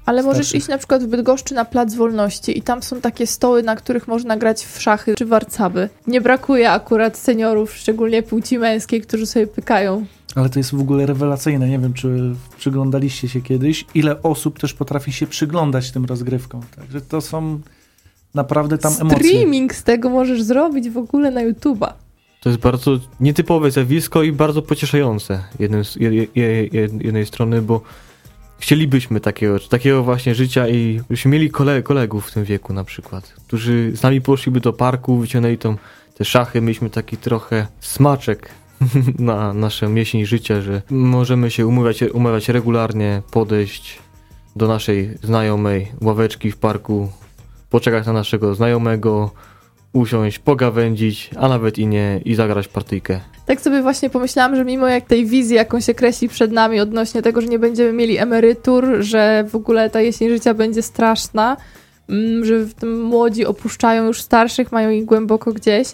[0.06, 0.58] Ale możesz Starszych.
[0.58, 4.08] iść na przykład w Bydgoszczy na Plac Wolności i tam są takie stoły, na których
[4.08, 5.88] można grać w szachy czy warcaby.
[6.06, 10.06] Nie brakuje akurat seniorów, szczególnie płci męskiej, którzy sobie pykają.
[10.34, 11.68] Ale to jest w ogóle rewelacyjne.
[11.68, 16.62] Nie wiem, czy przyglądaliście się kiedyś, ile osób też potrafi się przyglądać tym rozgrywkom.
[16.76, 17.60] Także to są
[18.34, 19.18] naprawdę tam emocje.
[19.18, 21.92] Streaming z tego możesz zrobić w ogóle na YouTube'a.
[22.40, 27.62] To jest bardzo nietypowe zjawisko i bardzo pocieszające jednym z, je, je, je, jednej strony,
[27.62, 27.80] bo
[28.58, 33.34] chcielibyśmy takiego, takiego właśnie życia i byśmy mieli kole, kolegów w tym wieku na przykład,
[33.46, 35.76] którzy z nami poszliby do parku, wyciągnęli tą,
[36.14, 38.50] te szachy, mieliśmy taki trochę smaczek
[39.18, 43.98] na naszą jesień życia, że możemy się umawiać, umawiać regularnie, podejść
[44.56, 47.12] do naszej znajomej ławeczki w parku,
[47.70, 49.30] poczekać na naszego znajomego,
[49.92, 53.20] usiąść, pogawędzić, a nawet i nie, i zagrać partyjkę.
[53.46, 57.22] Tak sobie właśnie pomyślałam, że mimo jak tej wizji, jaką się kreśli przed nami odnośnie
[57.22, 61.56] tego, że nie będziemy mieli emerytur, że w ogóle ta jesień życia będzie straszna,
[62.08, 62.54] mm, że
[62.86, 65.88] młodzi opuszczają już starszych, mają ich głęboko gdzieś,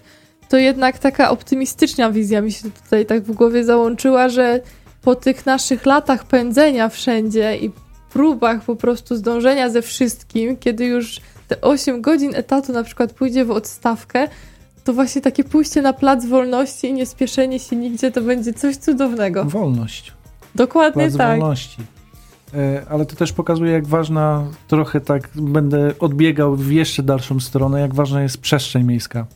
[0.49, 4.61] to jednak taka optymistyczna wizja mi się tutaj tak w głowie załączyła, że
[5.03, 7.71] po tych naszych latach pędzenia wszędzie i
[8.13, 13.45] próbach po prostu zdążenia ze wszystkim, kiedy już te 8 godzin etatu na przykład pójdzie
[13.45, 14.29] w odstawkę,
[14.85, 18.77] to właśnie takie pójście na plac wolności i nie spieszenie się nigdzie to będzie coś
[18.77, 19.45] cudownego.
[19.45, 20.13] Wolność.
[20.55, 21.41] Dokładnie Plac tak.
[21.41, 21.83] wolności.
[22.55, 27.81] E, Ale to też pokazuje, jak ważna, trochę tak będę odbiegał w jeszcze dalszą stronę,
[27.81, 29.27] jak ważna jest przestrzeń miejska.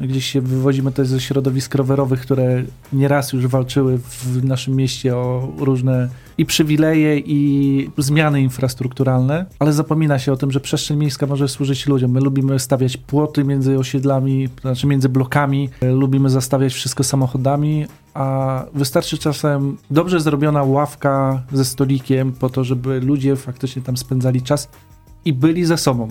[0.00, 5.52] Gdzieś się wywodzimy też ze środowisk rowerowych, które nieraz już walczyły w naszym mieście o
[5.58, 6.08] różne
[6.38, 11.86] i przywileje, i zmiany infrastrukturalne, ale zapomina się o tym, że przestrzeń miejska może służyć
[11.86, 12.10] ludziom.
[12.10, 18.64] My lubimy stawiać płoty między osiedlami, znaczy między blokami, e, lubimy zastawiać wszystko samochodami, a
[18.74, 24.68] wystarczy czasem dobrze zrobiona ławka ze stolikiem po to, żeby ludzie faktycznie tam spędzali czas
[25.24, 26.08] i byli ze sobą.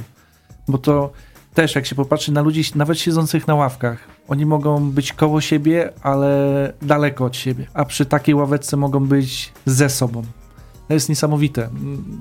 [0.67, 1.11] Bo to
[1.57, 5.91] też, jak się popatrzy na ludzi, nawet siedzących na ławkach, oni mogą być koło siebie,
[6.03, 10.23] ale daleko od siebie, a przy takiej ławeczce mogą być ze sobą.
[10.87, 11.69] To jest niesamowite.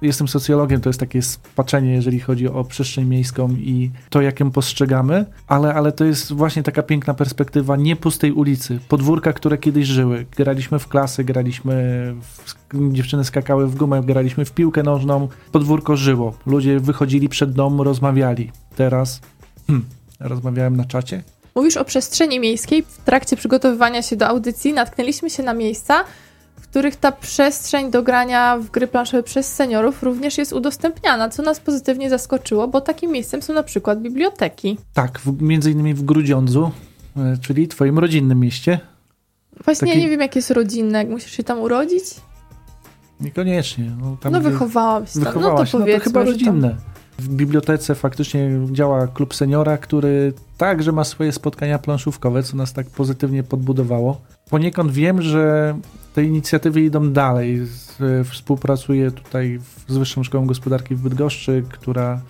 [0.03, 4.51] Jestem socjologiem, to jest takie spaczenie, jeżeli chodzi o przestrzeń miejską i to, jak ją
[4.51, 9.87] postrzegamy, ale, ale to jest właśnie taka piękna perspektywa nie pustej ulicy, podwórka, które kiedyś
[9.87, 10.27] żyły.
[10.37, 11.75] Graliśmy w klasy, graliśmy,
[12.21, 16.35] w, dziewczyny skakały w gumę, graliśmy w piłkę nożną, podwórko żyło.
[16.47, 18.53] Ludzie wychodzili przed dom, rozmawiali.
[18.77, 19.21] Teraz
[19.67, 19.87] hmm,
[20.21, 21.23] rozmawiałem na czacie.
[21.55, 22.83] Mówisz o przestrzeni miejskiej.
[22.83, 26.05] W trakcie przygotowywania się do audycji natknęliśmy się na miejsca,
[26.71, 31.61] których ta przestrzeń do grania w gry planszowe przez seniorów również jest udostępniana, co nas
[31.61, 34.79] pozytywnie zaskoczyło, bo takim miejscem są na przykład biblioteki.
[34.95, 36.71] Tak, w, między innymi w Grudziądzu,
[37.17, 38.81] e, czyli twoim rodzinnym mieście.
[39.65, 42.05] Właśnie Taki- ja nie wiem, jak jest rodzinne, musisz się tam urodzić.
[43.21, 43.93] Niekoniecznie.
[44.01, 46.33] No, tam no wychowałam się tam, no to Wychowałaś, no to, powiedzmy, chyba że tam-
[46.33, 46.77] rodzinne.
[47.19, 52.87] W bibliotece faktycznie działa klub seniora, który także ma swoje spotkania planszówkowe, co nas tak
[52.87, 54.21] pozytywnie podbudowało.
[54.51, 55.75] Poniekąd wiem, że
[56.15, 57.63] te inicjatywy idą dalej.
[58.21, 62.21] E, Współpracuję tutaj z Wyższą Szkołą Gospodarki w Bydgoszczy, która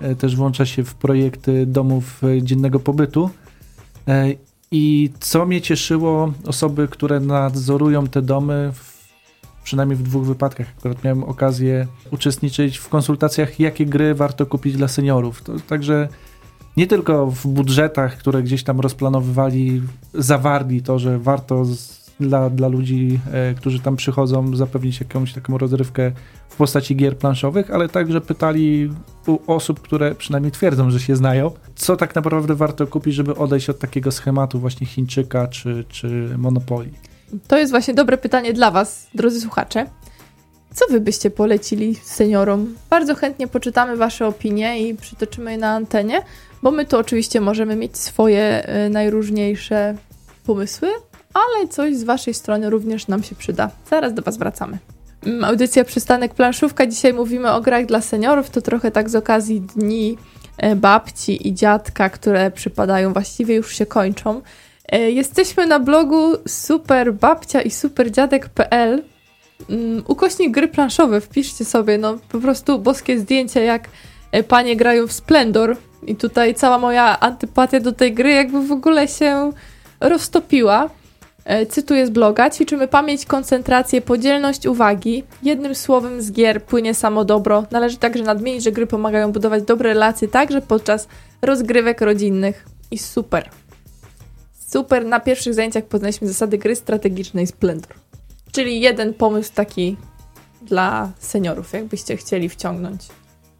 [0.00, 3.30] e, też włącza się w projekty domów e, dziennego pobytu.
[4.70, 8.93] I co mnie cieszyło, osoby, które nadzorują te domy, w,
[9.64, 14.88] przynajmniej w dwóch wypadkach, akurat miałem okazję uczestniczyć w konsultacjach, jakie gry warto kupić dla
[14.88, 15.42] seniorów.
[15.42, 16.08] To, także
[16.76, 19.82] nie tylko w budżetach, które gdzieś tam rozplanowywali,
[20.14, 25.58] zawarli to, że warto z, dla, dla ludzi, e, którzy tam przychodzą, zapewnić jakąś taką
[25.58, 26.12] rozrywkę
[26.48, 28.90] w postaci gier planszowych, ale także pytali
[29.26, 33.70] u osób, które przynajmniej twierdzą, że się znają, co tak naprawdę warto kupić, żeby odejść
[33.70, 37.13] od takiego schematu właśnie Chińczyka czy, czy Monopolii.
[37.48, 39.86] To jest właśnie dobre pytanie dla Was, drodzy słuchacze.
[40.74, 42.74] Co Wy byście polecili seniorom?
[42.90, 46.22] Bardzo chętnie poczytamy Wasze opinie i przytoczymy je na antenie,
[46.62, 49.94] bo my tu oczywiście możemy mieć swoje y, najróżniejsze
[50.46, 50.88] pomysły,
[51.34, 53.70] ale coś z Waszej strony również nam się przyda.
[53.90, 54.78] Zaraz do Was wracamy.
[55.26, 56.86] Mm, Audycja Przystanek Planszówka.
[56.86, 58.50] Dzisiaj mówimy o grach dla seniorów.
[58.50, 60.18] To trochę tak z okazji dni
[60.56, 64.42] e, babci i dziadka, które przypadają, właściwie już się kończą.
[64.92, 69.02] E, Jesteśmy na blogu superbabcia i superdziadek.pl
[69.70, 73.88] Mm, Ukośnik gry planszowe, wpiszcie sobie, no po prostu boskie zdjęcia, jak
[74.32, 78.72] e, panie grają w Splendor i tutaj cała moja antypatia do tej gry jakby w
[78.72, 79.52] ogóle się
[80.00, 80.90] roztopiła.
[81.44, 85.24] E, Cytuję z bloga: Ćwiczymy pamięć, koncentrację, podzielność uwagi.
[85.42, 87.64] Jednym słowem z gier płynie samo dobro.
[87.70, 91.08] Należy także nadmienić, że gry pomagają budować dobre relacje także podczas
[91.42, 92.66] rozgrywek rodzinnych.
[92.90, 93.50] I super.
[94.74, 97.94] Super, na pierwszych zajęciach poznaliśmy zasady gry strategicznej Splendor.
[98.52, 99.96] Czyli jeden pomysł taki
[100.62, 103.08] dla seniorów, jakbyście chcieli wciągnąć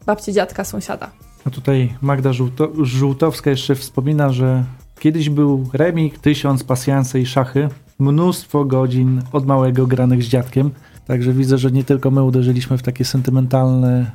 [0.06, 1.10] babcie, dziadka, sąsiada.
[1.44, 4.64] A tutaj Magda Żółto Żółtowska jeszcze wspomina, że
[4.98, 7.68] kiedyś był remik, tysiąc, pasjanse i szachy.
[7.98, 10.70] Mnóstwo godzin od małego granych z dziadkiem.
[11.06, 14.10] Także widzę, że nie tylko my uderzyliśmy w takie sentymentalne,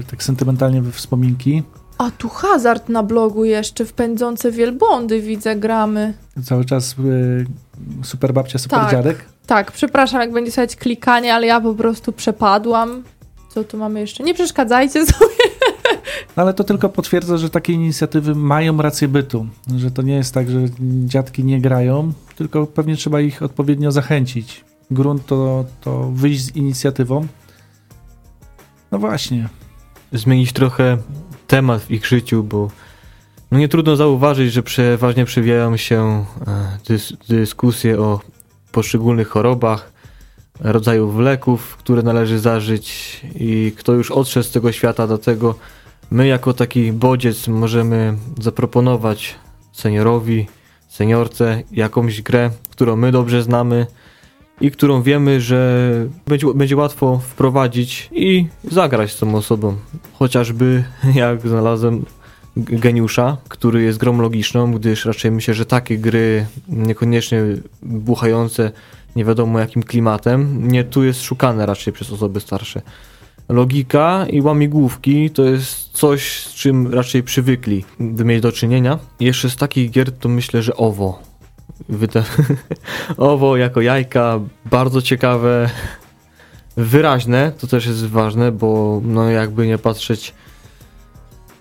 [0.00, 1.62] e, tak sentymentalnie we wspominki.
[1.98, 6.14] A tu hazard na blogu jeszcze, w pędzące wielbłądy widzę, gramy.
[6.44, 6.92] Cały czas
[8.00, 8.90] e, super babcia, super Tak.
[8.90, 9.24] dziadek.
[9.46, 13.02] Tak, przepraszam, jak będzie słychać klikanie, ale ja po prostu przepadłam.
[13.48, 14.24] Co tu mamy jeszcze?
[14.24, 15.34] Nie przeszkadzajcie sobie.
[16.36, 19.46] No ale to tylko potwierdza, że takie inicjatywy mają rację bytu.
[19.76, 20.58] Że to nie jest tak, że
[21.04, 24.64] dziadki nie grają, tylko pewnie trzeba ich odpowiednio zachęcić.
[24.90, 27.26] Grunt to, to wyjść z inicjatywą.
[28.92, 29.48] No właśnie.
[30.12, 30.98] zmienić trochę
[31.48, 32.70] temat w ich życiu, bo
[33.50, 38.20] no nie trudno zauważyć, że przeważnie przewijają się e, dys dyskusje o
[38.72, 39.92] poszczególnych chorobach,
[40.60, 45.54] rodzajów leków, które należy zażyć i kto już odszedł z tego świata, dlatego
[46.10, 49.34] my jako taki bodziec możemy zaproponować
[49.72, 50.46] seniorowi,
[50.88, 53.86] seniorce jakąś grę, którą my dobrze znamy
[54.60, 55.90] i którą wiemy, że
[56.26, 59.76] będzie, będzie łatwo wprowadzić i zagrać z tą osobą.
[60.12, 62.04] Chociażby jak znalazłem
[62.56, 67.42] geniusza, który jest grą logiczną, gdyż raczej myślę, że takie gry niekoniecznie
[67.82, 68.72] buchające
[69.16, 72.82] nie wiadomo jakim klimatem, nie tu jest szukane raczej przez osoby starsze.
[73.48, 78.98] Logika i łamigłówki to jest coś, z czym raczej przywykli by mieć do czynienia.
[79.20, 81.27] Jeszcze z takich gier to myślę, że owo.
[81.90, 82.24] Wyda-
[83.16, 85.70] owo jako jajka, bardzo ciekawe,
[86.76, 90.34] wyraźne, to też jest ważne, bo no jakby nie patrzeć,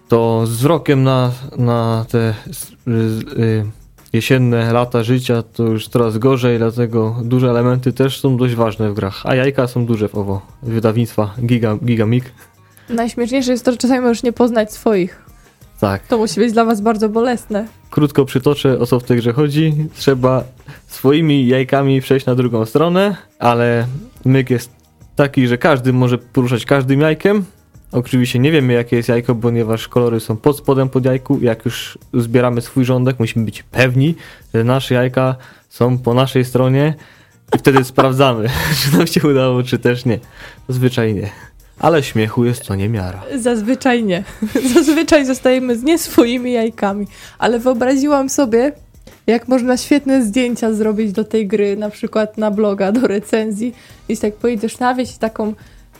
[0.07, 2.33] to z wzrokiem na, na te
[2.87, 2.91] y,
[3.41, 3.65] y,
[4.13, 8.93] jesienne lata życia to już coraz gorzej, dlatego duże elementy też są dość ważne w
[8.93, 10.41] grach, a jajka są duże w owo.
[10.63, 12.31] Wydawnictwa Giga, Gigamik,
[12.89, 15.26] Najśmieszniejsze jest to, że czasami możesz nie poznać swoich.
[15.79, 16.07] Tak.
[16.07, 17.67] To musi być dla was bardzo bolesne.
[17.89, 19.73] Krótko przytoczę o co w tej grze chodzi.
[19.95, 20.43] Trzeba
[20.87, 23.87] swoimi jajkami przejść na drugą stronę, ale
[24.25, 24.71] myk jest
[25.15, 27.45] taki, że każdy może poruszać każdym jajkiem.
[27.91, 31.39] Oczywiście nie wiemy jakie jest jajko, ponieważ kolory są pod spodem pod jajku.
[31.41, 34.15] Jak już zbieramy swój rządek, musimy być pewni,
[34.53, 35.35] że nasze jajka
[35.69, 36.93] są po naszej stronie
[37.55, 38.49] i wtedy sprawdzamy,
[38.81, 40.19] czy nam się udało, czy też nie.
[40.67, 41.29] Zazwyczaj nie.
[41.79, 43.23] Ale śmiechu jest to nie miara.
[43.35, 44.23] Zazwyczaj nie.
[44.75, 47.07] Zazwyczaj zostajemy z nie swoimi jajkami.
[47.39, 48.71] Ale wyobraziłam sobie,
[49.27, 53.73] jak można świetne zdjęcia zrobić do tej gry, na przykład na bloga, do recenzji.
[54.09, 55.53] I tak pojedziesz na wieś taką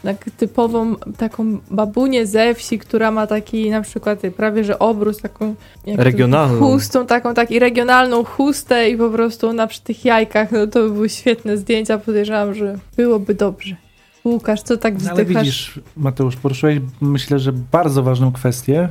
[0.03, 5.55] tak typową taką babunię ze wsi, która ma taki na przykład prawie że obrus, taką
[5.85, 6.59] Regionalną.
[6.59, 10.79] chustą, taką tak i regionalną chustę i po prostu ona przy tych jajkach, no to
[10.79, 13.86] by były świetne zdjęcia, podejrzewam, że byłoby dobrze.
[14.27, 15.43] Łukasz, co tak No, ale wzdychasz?
[15.43, 18.89] widzisz, Mateusz, poruszyłeś myślę, że bardzo ważną kwestię,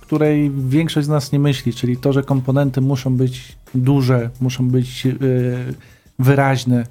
[0.00, 5.04] której większość z nas nie myśli, czyli to, że komponenty muszą być duże, muszą być
[5.04, 5.14] yy,
[6.18, 6.86] wyraźne.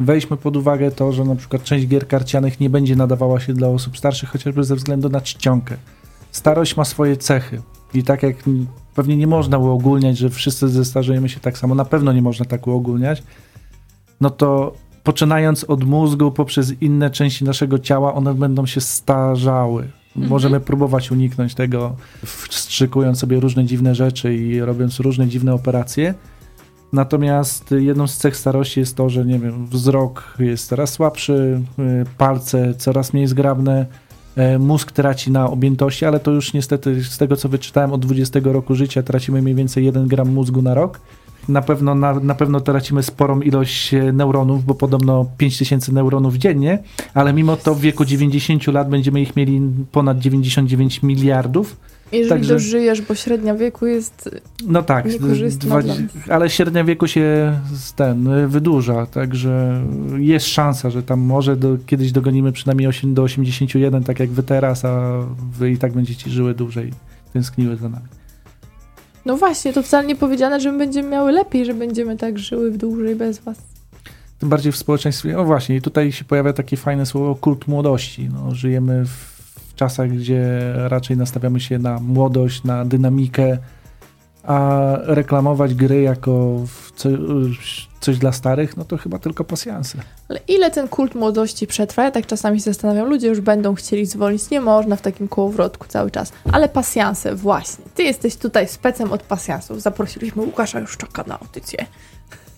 [0.00, 3.68] Weźmy pod uwagę to, że na przykład część gier karcianych nie będzie nadawała się dla
[3.68, 5.76] osób starszych, chociażby ze względu na czcionkę.
[6.32, 7.62] Starość ma swoje cechy
[7.94, 8.36] i tak jak
[8.94, 12.66] pewnie nie można uogólniać, że wszyscy zestarzejemy się tak samo, na pewno nie można tak
[12.66, 13.22] uogólniać,
[14.20, 14.74] no to
[15.04, 19.88] poczynając od mózgu poprzez inne części naszego ciała, one będą się starzały.
[20.16, 26.14] Możemy próbować uniknąć tego, wstrzykując sobie różne dziwne rzeczy i robiąc różne dziwne operacje.
[26.92, 32.04] Natomiast jedną z cech starości jest to, że nie wiem, wzrok jest coraz słabszy, y,
[32.18, 33.86] palce coraz mniej zgrabne,
[34.36, 38.40] e, mózg traci na objętości, ale to już niestety z tego co wyczytałem od 20
[38.52, 41.00] roku życia tracimy mniej więcej 1 gram mózgu na rok.
[41.48, 46.78] Na pewno, na, na pewno tracimy sporą ilość e, neuronów, bo podobno 5000 neuronów dziennie,
[47.14, 49.60] ale mimo to w wieku 90 lat będziemy ich mieli
[49.92, 51.76] ponad 99 miliardów.
[52.12, 55.86] Jeżeli Także- dożyjesz, bo średnia wieku jest No tak, nas.
[56.30, 57.52] ale średnia wieku się
[57.96, 59.82] ten y, wydłuża, także
[60.18, 64.42] jest szansa, że tam może do, kiedyś dogonimy przynajmniej 8, do 81, tak jak wy
[64.42, 65.20] teraz, a
[65.58, 66.92] wy i tak będziecie żyły dłużej,
[67.32, 68.06] tęskniły za nami.
[69.30, 72.70] No właśnie, to wcale nie powiedziane, że my będziemy miały lepiej, że będziemy tak żyły
[72.70, 73.58] w dłużej bez was.
[74.38, 78.28] Tym bardziej w społeczeństwie, no właśnie, i tutaj się pojawia takie fajne słowo kult młodości.
[78.32, 83.58] No, żyjemy w czasach, gdzie raczej nastawiamy się na młodość, na dynamikę
[84.42, 86.56] a reklamować gry jako
[86.96, 87.08] co,
[88.00, 89.98] coś dla starych, no to chyba tylko pasjanse.
[90.28, 92.04] Ale ile ten kult młodości przetrwa?
[92.04, 95.86] Ja tak czasami się zastanawiam, ludzie już będą chcieli zwolnić, nie można w takim kołowrotku
[95.88, 96.32] cały czas.
[96.52, 97.84] Ale pasjanse, właśnie.
[97.94, 99.82] Ty jesteś tutaj specem od pasjansów.
[99.82, 101.86] Zaprosiliśmy Łukasza już czeka na audycję.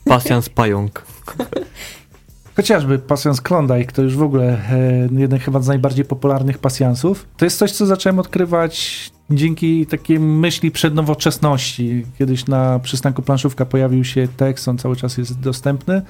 [0.04, 1.02] Pasjans pająk.
[2.56, 7.26] Chociażby pasjans Klondike to już w ogóle e, jeden chyba z najbardziej popularnych pasjansów.
[7.36, 12.06] To jest coś, co zacząłem odkrywać dzięki takiej myśli przednowoczesności.
[12.18, 16.02] Kiedyś na przystanku planszówka pojawił się tekst, on cały czas jest dostępny,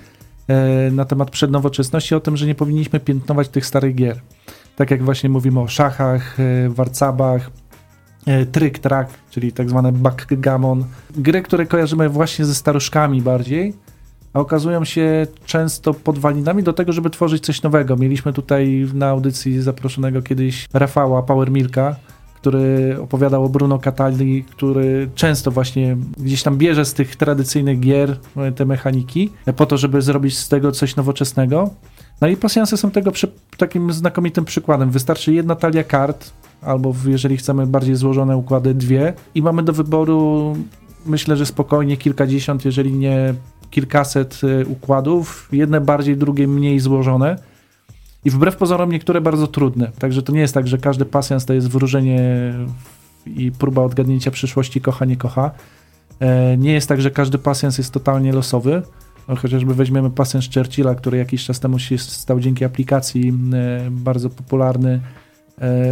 [0.48, 4.20] e, na temat przednowoczesności, o tym, że nie powinniśmy piętnować tych starych gier.
[4.76, 7.50] Tak jak właśnie mówimy o szachach, e, warcabach,
[8.26, 10.84] e, tryk track, czyli tak zwane backgammon.
[11.16, 13.74] Gry, które kojarzymy właśnie ze staruszkami bardziej,
[14.32, 17.96] a okazują się często podwalinami do tego, żeby tworzyć coś nowego.
[17.96, 21.96] Mieliśmy tutaj na audycji zaproszonego kiedyś Rafała Power Milka,
[22.43, 28.16] który opowiadał o Bruno Catali, który często właśnie gdzieś tam bierze z tych tradycyjnych gier
[28.36, 31.70] e, te mechaniki po to, żeby zrobić z tego coś nowoczesnego.
[32.20, 34.90] No i pasjansy są tego przy, takim znakomitym przykładem.
[34.90, 36.30] Wystarczy jedna talia kart,
[36.62, 40.57] albo jeżeli chcemy bardziej złożone układy, dwie i mamy do wyboru
[41.07, 43.34] myślę, że spokojnie kilkadziesiąt, jeżeli nie
[43.70, 47.51] kilkaset e, układów, jedne bardziej, drugie mniej złożone.
[48.25, 49.91] I wbrew pozorom niektóre bardzo trudne.
[49.99, 52.53] Także to nie jest tak, że każdy pasjans to jest wróżenie
[53.27, 55.51] i próba odgadnięcia przyszłości kocha, nie kocha.
[56.20, 58.83] E, nie jest tak, że każdy pasjans jest totalnie losowy.
[59.29, 64.31] No, chociażby weźmiemy pasjans Churchilla, który jakiś czas temu się stał dzięki aplikacji e, bardzo
[64.31, 65.01] popularny.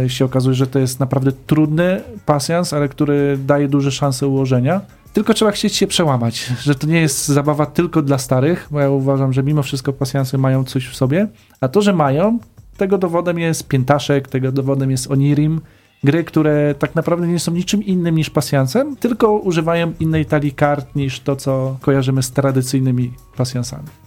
[0.07, 4.81] Się okazuje, że to jest naprawdę trudny pasjans, ale który daje duże szanse ułożenia.
[5.13, 8.89] Tylko trzeba chcieć się przełamać, że to nie jest zabawa tylko dla starych, bo ja
[8.89, 11.27] uważam, że mimo wszystko pasjansy mają coś w sobie,
[11.61, 12.39] a to, że mają,
[12.77, 15.61] tego dowodem jest Piętaszek, tego dowodem jest Onirim,
[16.03, 20.95] gry, które tak naprawdę nie są niczym innym niż pasjansem, tylko używają innej talii kart
[20.95, 24.00] niż to, co kojarzymy z tradycyjnymi pasjansami.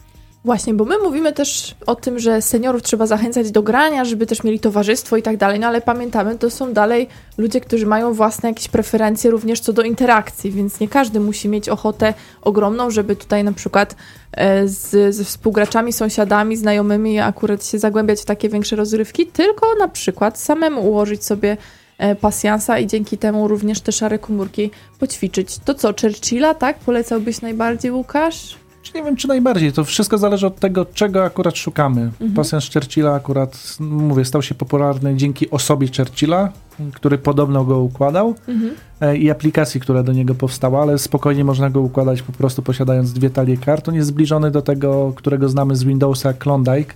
[0.45, 4.43] Właśnie, bo my mówimy też o tym, że seniorów trzeba zachęcać do grania, żeby też
[4.43, 8.49] mieli towarzystwo i tak dalej, no ale pamiętamy, to są dalej ludzie, którzy mają własne
[8.49, 13.43] jakieś preferencje również co do interakcji, więc nie każdy musi mieć ochotę ogromną, żeby tutaj
[13.43, 13.95] na przykład
[14.31, 19.87] e, z, ze współgraczami, sąsiadami, znajomymi akurat się zagłębiać w takie większe rozrywki, tylko na
[19.87, 21.57] przykład samemu ułożyć sobie
[21.97, 25.57] e, pasjansa i dzięki temu również te szare komórki poćwiczyć.
[25.65, 26.79] To co, Churchilla, tak?
[26.79, 28.64] Polecałbyś najbardziej, Łukasz?
[28.93, 29.73] Nie wiem, czy najbardziej.
[29.73, 32.01] To wszystko zależy od tego, czego akurat szukamy.
[32.01, 32.33] Mhm.
[32.33, 36.49] Pasjans Churchilla akurat, mówię, stał się popularny dzięki osobie Churchilla,
[36.93, 38.75] który podobno go układał mhm.
[39.01, 43.13] E, i aplikacji, która do niego powstała, ale spokojnie można go układać po prostu posiadając
[43.13, 43.89] dwie talie kart.
[43.89, 46.93] On jest zbliżony do tego, którego znamy z Windowsa Klondike,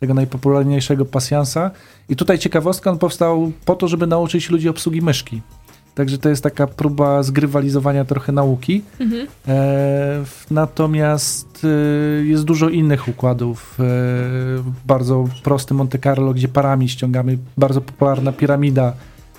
[0.00, 1.70] tego najpopularniejszego pasjansa.
[2.08, 5.42] I tutaj ciekawostka, on powstał po to, żeby nauczyć ludzi obsługi myszki.
[5.94, 8.82] Także to jest taka próba zgrywalizowania trochę nauki.
[9.00, 9.26] Mhm.
[9.48, 13.78] E, natomiast e, jest dużo innych układów.
[13.80, 13.84] E,
[14.86, 17.38] bardzo prosty Monte Carlo, gdzie parami ściągamy.
[17.56, 18.92] Bardzo popularna piramida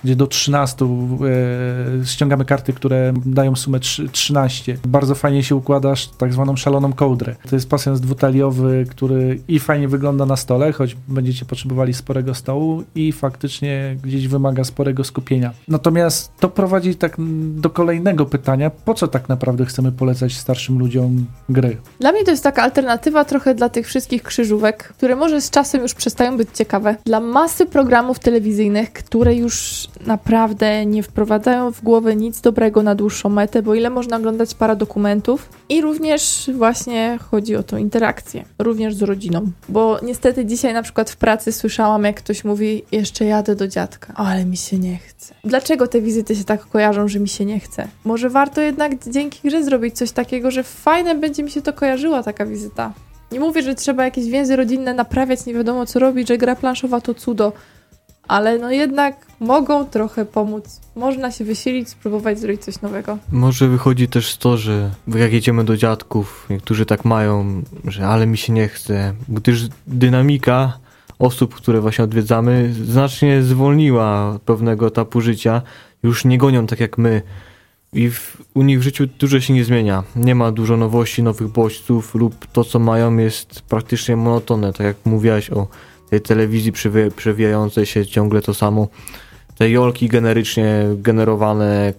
[0.04, 4.76] gdzie do 13 e, ściągamy karty, które dają sumę 3, 13.
[4.86, 7.36] Bardzo fajnie się układasz tak zwaną szaloną kołdrę.
[7.50, 12.84] To jest pasjans dwutaliowy, który i fajnie wygląda na stole, choć będziecie potrzebowali sporego stołu
[12.94, 15.52] i faktycznie gdzieś wymaga sporego skupienia.
[15.68, 17.16] Natomiast to prowadzi tak
[17.54, 21.76] do kolejnego pytania, po co tak naprawdę chcemy polecać starszym ludziom gry?
[22.00, 25.82] Dla mnie to jest taka alternatywa trochę dla tych wszystkich krzyżówek, które może z czasem
[25.82, 26.96] już przestają być ciekawe.
[27.04, 33.28] Dla masy programów telewizyjnych, które już naprawdę nie wprowadzają w głowę nic dobrego na dłuższą
[33.28, 38.94] metę, bo ile można oglądać para dokumentów i również właśnie chodzi o tą interakcję, również
[38.94, 39.50] z rodziną.
[39.68, 44.12] Bo niestety dzisiaj na przykład w pracy słyszałam, jak ktoś mówi, jeszcze jadę do dziadka,
[44.16, 45.34] ale mi się nie chce.
[45.44, 47.88] Dlaczego te wizyty się tak kojarzą, że mi się nie chce?
[48.04, 52.22] Może warto jednak dzięki grze zrobić coś takiego, że fajne będzie mi się to kojarzyła
[52.22, 52.92] taka wizyta.
[53.32, 57.00] Nie mówię, że trzeba jakieś więzy rodzinne naprawiać, nie wiadomo co robić, że gra planszowa
[57.00, 57.52] to cudo,
[58.28, 60.80] ale no jednak mogą trochę pomóc.
[60.96, 63.18] Można się wysilić, spróbować zrobić coś nowego.
[63.32, 68.26] Może wychodzi też z to, że jak jedziemy do dziadków, niektórzy tak mają, że ale
[68.26, 70.78] mi się nie chce, gdyż dynamika
[71.18, 75.62] osób, które właśnie odwiedzamy, znacznie zwolniła pewnego etapu życia.
[76.02, 77.22] Już nie gonią tak jak my.
[77.92, 80.02] I w, u nich w życiu dużo się nie zmienia.
[80.16, 84.72] Nie ma dużo nowości, nowych bodźców lub to, co mają jest praktycznie monotonne.
[84.72, 85.68] Tak jak mówiłaś o
[86.12, 86.72] tej telewizji
[87.16, 88.88] przewijającej się ciągle to samo.
[89.58, 91.92] Te jolki generycznie generowane,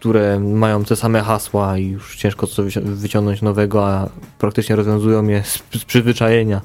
[0.00, 4.08] które mają te same hasła i już ciężko co wyciągnąć nowego, a
[4.38, 6.60] praktycznie rozwiązują je z, z przyzwyczajenia.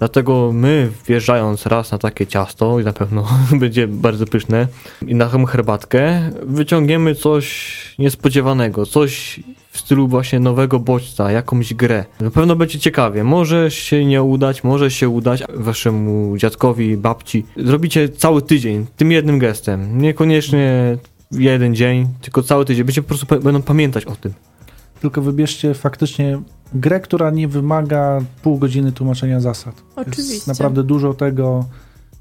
[0.00, 3.28] Dlatego my, wjeżdżając raz na takie ciasto, i na pewno
[3.60, 4.68] będzie bardzo pyszne,
[5.06, 9.40] i na herbatkę, wyciągniemy coś niespodziewanego, coś
[9.70, 12.04] w stylu właśnie nowego bodźca, jakąś grę.
[12.20, 13.24] Na pewno będzie ciekawie.
[13.24, 17.44] Może się nie udać, może się udać waszemu dziadkowi, babci.
[17.56, 20.00] Zrobicie cały tydzień tym jednym gestem.
[20.02, 20.98] Niekoniecznie
[21.32, 22.84] jeden dzień, tylko cały tydzień.
[22.84, 24.32] Będziecie po prostu będą pamiętać o tym.
[25.00, 26.38] Tylko wybierzcie faktycznie
[26.74, 29.82] grę, która nie wymaga pół godziny tłumaczenia zasad.
[29.96, 30.34] Oczywiście.
[30.34, 31.64] Jest naprawdę dużo tego.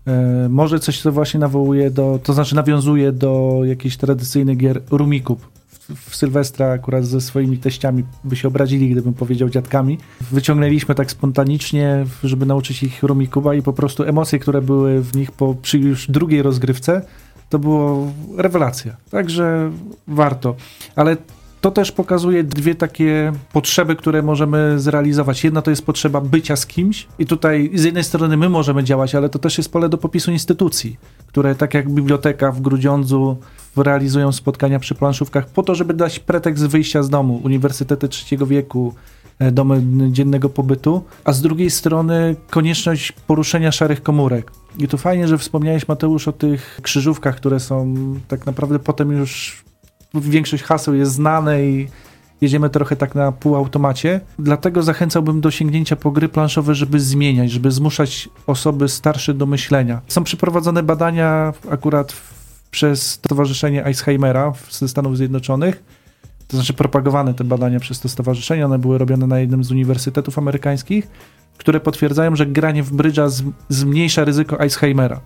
[0.08, 5.48] E, może coś, co właśnie nawołuje do, to znaczy nawiązuje do jakichś tradycyjnych gier Rumikub.
[5.68, 9.98] W, w Sylwestra akurat ze swoimi teściami by się obrazili, gdybym powiedział dziadkami.
[10.32, 15.32] Wyciągnęliśmy tak spontanicznie, żeby nauczyć ich Rumikuba i po prostu emocje, które były w nich
[15.32, 17.02] po, przy już drugiej rozgrywce,
[17.50, 18.98] to było rewelacja.
[19.12, 19.72] Także
[20.08, 20.56] warto.
[20.96, 21.18] Ale
[21.62, 25.44] to też pokazuje dwie takie potrzeby, które możemy zrealizować.
[25.44, 29.16] Jedna to jest potrzeba bycia z kimś, i tutaj z jednej strony my możemy działać,
[29.16, 30.98] ale to też jest pole do popisu instytucji,
[31.28, 33.38] które tak jak biblioteka w Grudziądzu
[33.78, 38.94] realizują spotkania przy planszówkach po to, żeby dać pretekst wyjścia z domu, uniwersytety trzeciego wieku,
[39.40, 39.82] e, domy
[40.12, 44.52] dziennego pobytu, a z drugiej strony konieczność poruszenia szarych komórek.
[44.78, 47.96] I tu fajnie, że wspomniałeś Mateusz o tych krzyżówkach, które są
[48.28, 49.64] tak naprawdę potem już
[50.14, 51.88] większość haseł jest znane i
[52.42, 54.22] jedziemy trochę tak na półautomacie.
[54.40, 60.02] Dlatego zachęcałbym do sięgnięcia po gry planszowe, żeby zmieniać, żeby zmuszać osoby starsze do myślenia.
[60.08, 62.14] Są przeprowadzone badania akurat
[62.72, 65.84] przez Stowarzyszenie Alzheimera ze Stanów Zjednoczonych.
[66.48, 68.66] To znaczy propagowane te badania przez to stowarzyszenie.
[68.66, 71.08] One były robione na jednym z uniwersytetów amerykańskich,
[71.58, 73.28] które potwierdzają, że granie w brydża
[73.70, 75.20] zmniejsza ryzyko Alzheimera.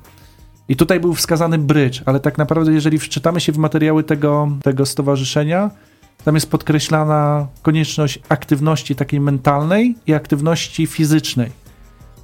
[0.69, 4.85] I tutaj był wskazany brydż, ale tak naprawdę, jeżeli wczytamy się w materiały tego, tego
[4.85, 5.71] stowarzyszenia,
[6.25, 11.51] tam jest podkreślana konieczność aktywności takiej mentalnej i aktywności fizycznej.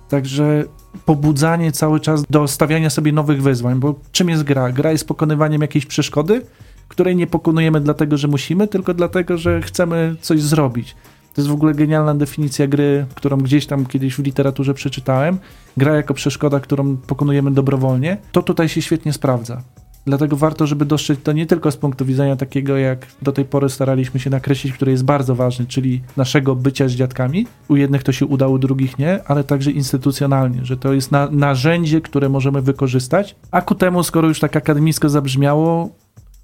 [0.09, 0.63] Także
[1.05, 4.71] pobudzanie cały czas do stawiania sobie nowych wyzwań, bo czym jest gra?
[4.71, 6.41] Gra jest pokonywaniem jakiejś przeszkody,
[6.87, 10.95] której nie pokonujemy dlatego, że musimy, tylko dlatego, że chcemy coś zrobić.
[11.33, 15.37] To jest w ogóle genialna definicja gry, którą gdzieś tam kiedyś w literaturze przeczytałem.
[15.77, 18.17] Gra jako przeszkoda, którą pokonujemy dobrowolnie.
[18.31, 19.63] To tutaj się świetnie sprawdza.
[20.05, 23.69] Dlatego warto, żeby dostrzec to nie tylko z punktu widzenia takiego, jak do tej pory
[23.69, 27.47] staraliśmy się nakreślić, który jest bardzo ważny, czyli naszego bycia z dziadkami.
[27.67, 31.29] U jednych to się udało, u drugich nie, ale także instytucjonalnie, że to jest na,
[31.31, 33.35] narzędzie, które możemy wykorzystać.
[33.51, 35.89] A ku temu, skoro już tak akademicko zabrzmiało,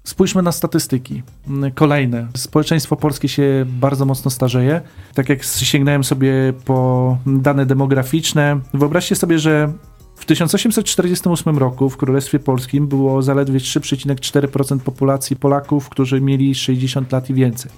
[0.06, 1.22] Spójrzmy na statystyki.
[1.48, 2.26] Mm, Kolejne.
[2.36, 4.80] Społeczeństwo polskie się bardzo mocno starzeje.
[5.14, 6.32] Tak jak sięgnąłem sobie
[6.64, 9.72] po dane demograficzne, wyobraźcie sobie, że
[10.16, 17.30] w 1848 roku w Królestwie Polskim było zaledwie 3,4% populacji Polaków, którzy mieli 60 lat
[17.30, 17.70] i więcej.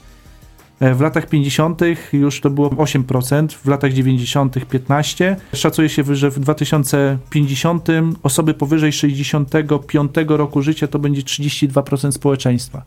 [0.80, 1.80] E, W latach 50.
[2.12, 4.56] już to było 8%, w latach 90.
[4.56, 5.36] 15%.
[5.54, 7.88] Szacuje się, że w 2050
[8.22, 12.82] osoby powyżej 65 roku życia to będzie 32% społeczeństwa.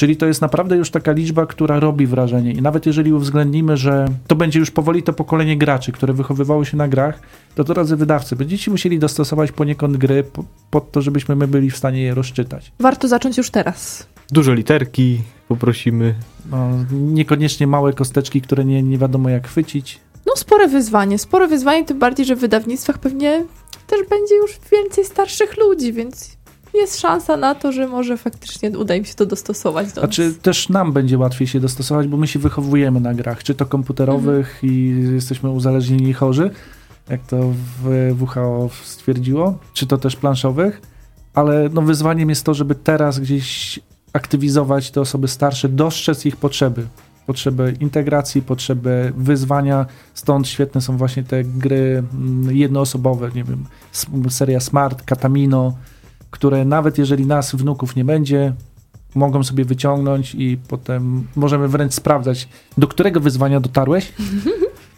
[0.00, 2.52] Czyli to jest naprawdę już taka liczba, która robi wrażenie.
[2.52, 6.76] I nawet jeżeli uwzględnimy, że to będzie już powoli to pokolenie graczy, które wychowywało się
[6.76, 7.20] na grach,
[7.54, 11.76] to drodzy wydawcy, będziecie musieli dostosować poniekąd gry po, pod to, żebyśmy my byli w
[11.76, 12.72] stanie je rozczytać.
[12.78, 14.06] Warto zacząć już teraz.
[14.30, 16.14] Duże literki poprosimy.
[16.50, 20.00] No, niekoniecznie małe kosteczki, które nie, nie wiadomo jak chwycić.
[20.26, 23.44] No spore wyzwanie, spore wyzwanie, tym bardziej, że w wydawnictwach pewnie
[23.86, 26.36] też będzie już więcej starszych ludzi, więc
[26.74, 30.38] jest szansa na to, że może faktycznie uda im się to dostosować do Znaczy nas.
[30.38, 34.58] też nam będzie łatwiej się dostosować, bo my się wychowujemy na grach, czy to komputerowych
[34.62, 36.50] i jesteśmy uzależnieni i chorzy,
[37.08, 37.52] jak to
[37.82, 40.80] w WHO stwierdziło, czy to też planszowych,
[41.34, 43.80] ale no wyzwaniem jest to, żeby teraz gdzieś
[44.12, 46.86] aktywizować te osoby starsze, dostrzec ich potrzeby.
[47.26, 49.86] Potrzeby integracji, potrzeby wyzwania.
[50.14, 53.64] Stąd świetne są właśnie te gry mm, jednoosobowe, nie wiem,
[54.28, 55.74] seria Smart, Katamino,
[56.30, 58.52] które nawet jeżeli nas, wnuków nie będzie,
[59.14, 64.12] mogą sobie wyciągnąć i potem możemy wręcz sprawdzać, do którego wyzwania dotarłeś.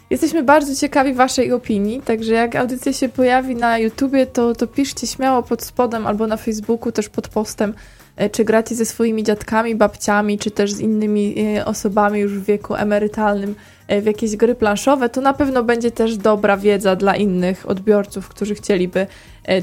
[0.09, 5.07] Jesteśmy bardzo ciekawi Waszej opinii, także jak audycja się pojawi na YouTubie, to, to piszcie
[5.07, 7.73] śmiało pod spodem albo na Facebooku, też pod postem,
[8.15, 12.45] e, czy gracie ze swoimi dziadkami, babciami, czy też z innymi e, osobami już w
[12.45, 13.55] wieku emerytalnym
[13.87, 15.09] e, w jakieś gry planszowe.
[15.09, 19.07] To na pewno będzie też dobra wiedza dla innych odbiorców, którzy chcieliby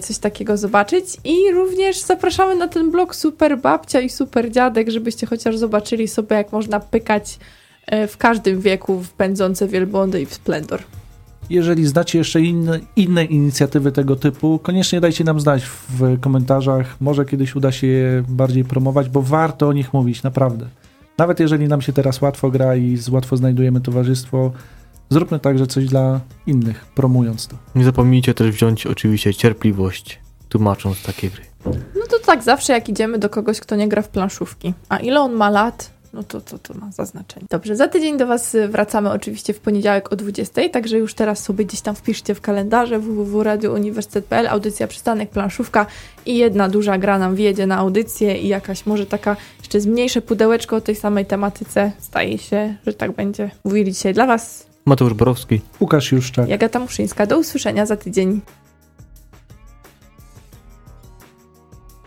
[0.00, 1.04] coś takiego zobaczyć.
[1.24, 6.36] I również zapraszamy na ten blog Super Babcia i Super Dziadek, żebyście chociaż zobaczyli sobie,
[6.36, 7.38] jak można pykać
[7.86, 10.80] e, w każdym wieku w pędzące wielbłądy i w splendor.
[11.50, 16.96] Jeżeli znacie jeszcze inne, inne inicjatywy tego typu, koniecznie dajcie nam znać w komentarzach.
[17.00, 20.66] Może kiedyś uda się je bardziej promować, bo warto o nich mówić, naprawdę.
[21.18, 24.52] Nawet jeżeli nam się teraz łatwo gra i z- łatwo znajdujemy towarzystwo,
[25.10, 27.56] zróbmy także coś dla innych, promując to.
[27.74, 31.42] Nie zapomnijcie też wziąć oczywiście cierpliwość, tłumacząc takie gry.
[31.66, 34.74] No to tak zawsze jak idziemy do kogoś, kto nie gra w planszówki.
[34.88, 37.46] A ile on ma lat, no to, to, to ma zaznaczenie.
[37.50, 41.64] Dobrze, za tydzień do Was wracamy oczywiście w poniedziałek o 20, także już teraz sobie
[41.64, 45.86] gdzieś tam wpiszcie w kalendarze www.radiouniwersytet.pl, audycja Przystanek Planszówka
[46.26, 50.76] i jedna duża gra nam wjedzie na audycję i jakaś może taka jeszcze zmniejsze pudełeczko
[50.76, 51.92] o tej samej tematyce.
[51.98, 53.50] Staje się, że tak będzie.
[53.64, 55.60] Mówili dzisiaj dla Was Mateusz Borowski.
[55.80, 56.48] Łukasz Juszczak.
[56.48, 57.26] Jagata Muszyńska.
[57.26, 58.40] Do usłyszenia za tydzień.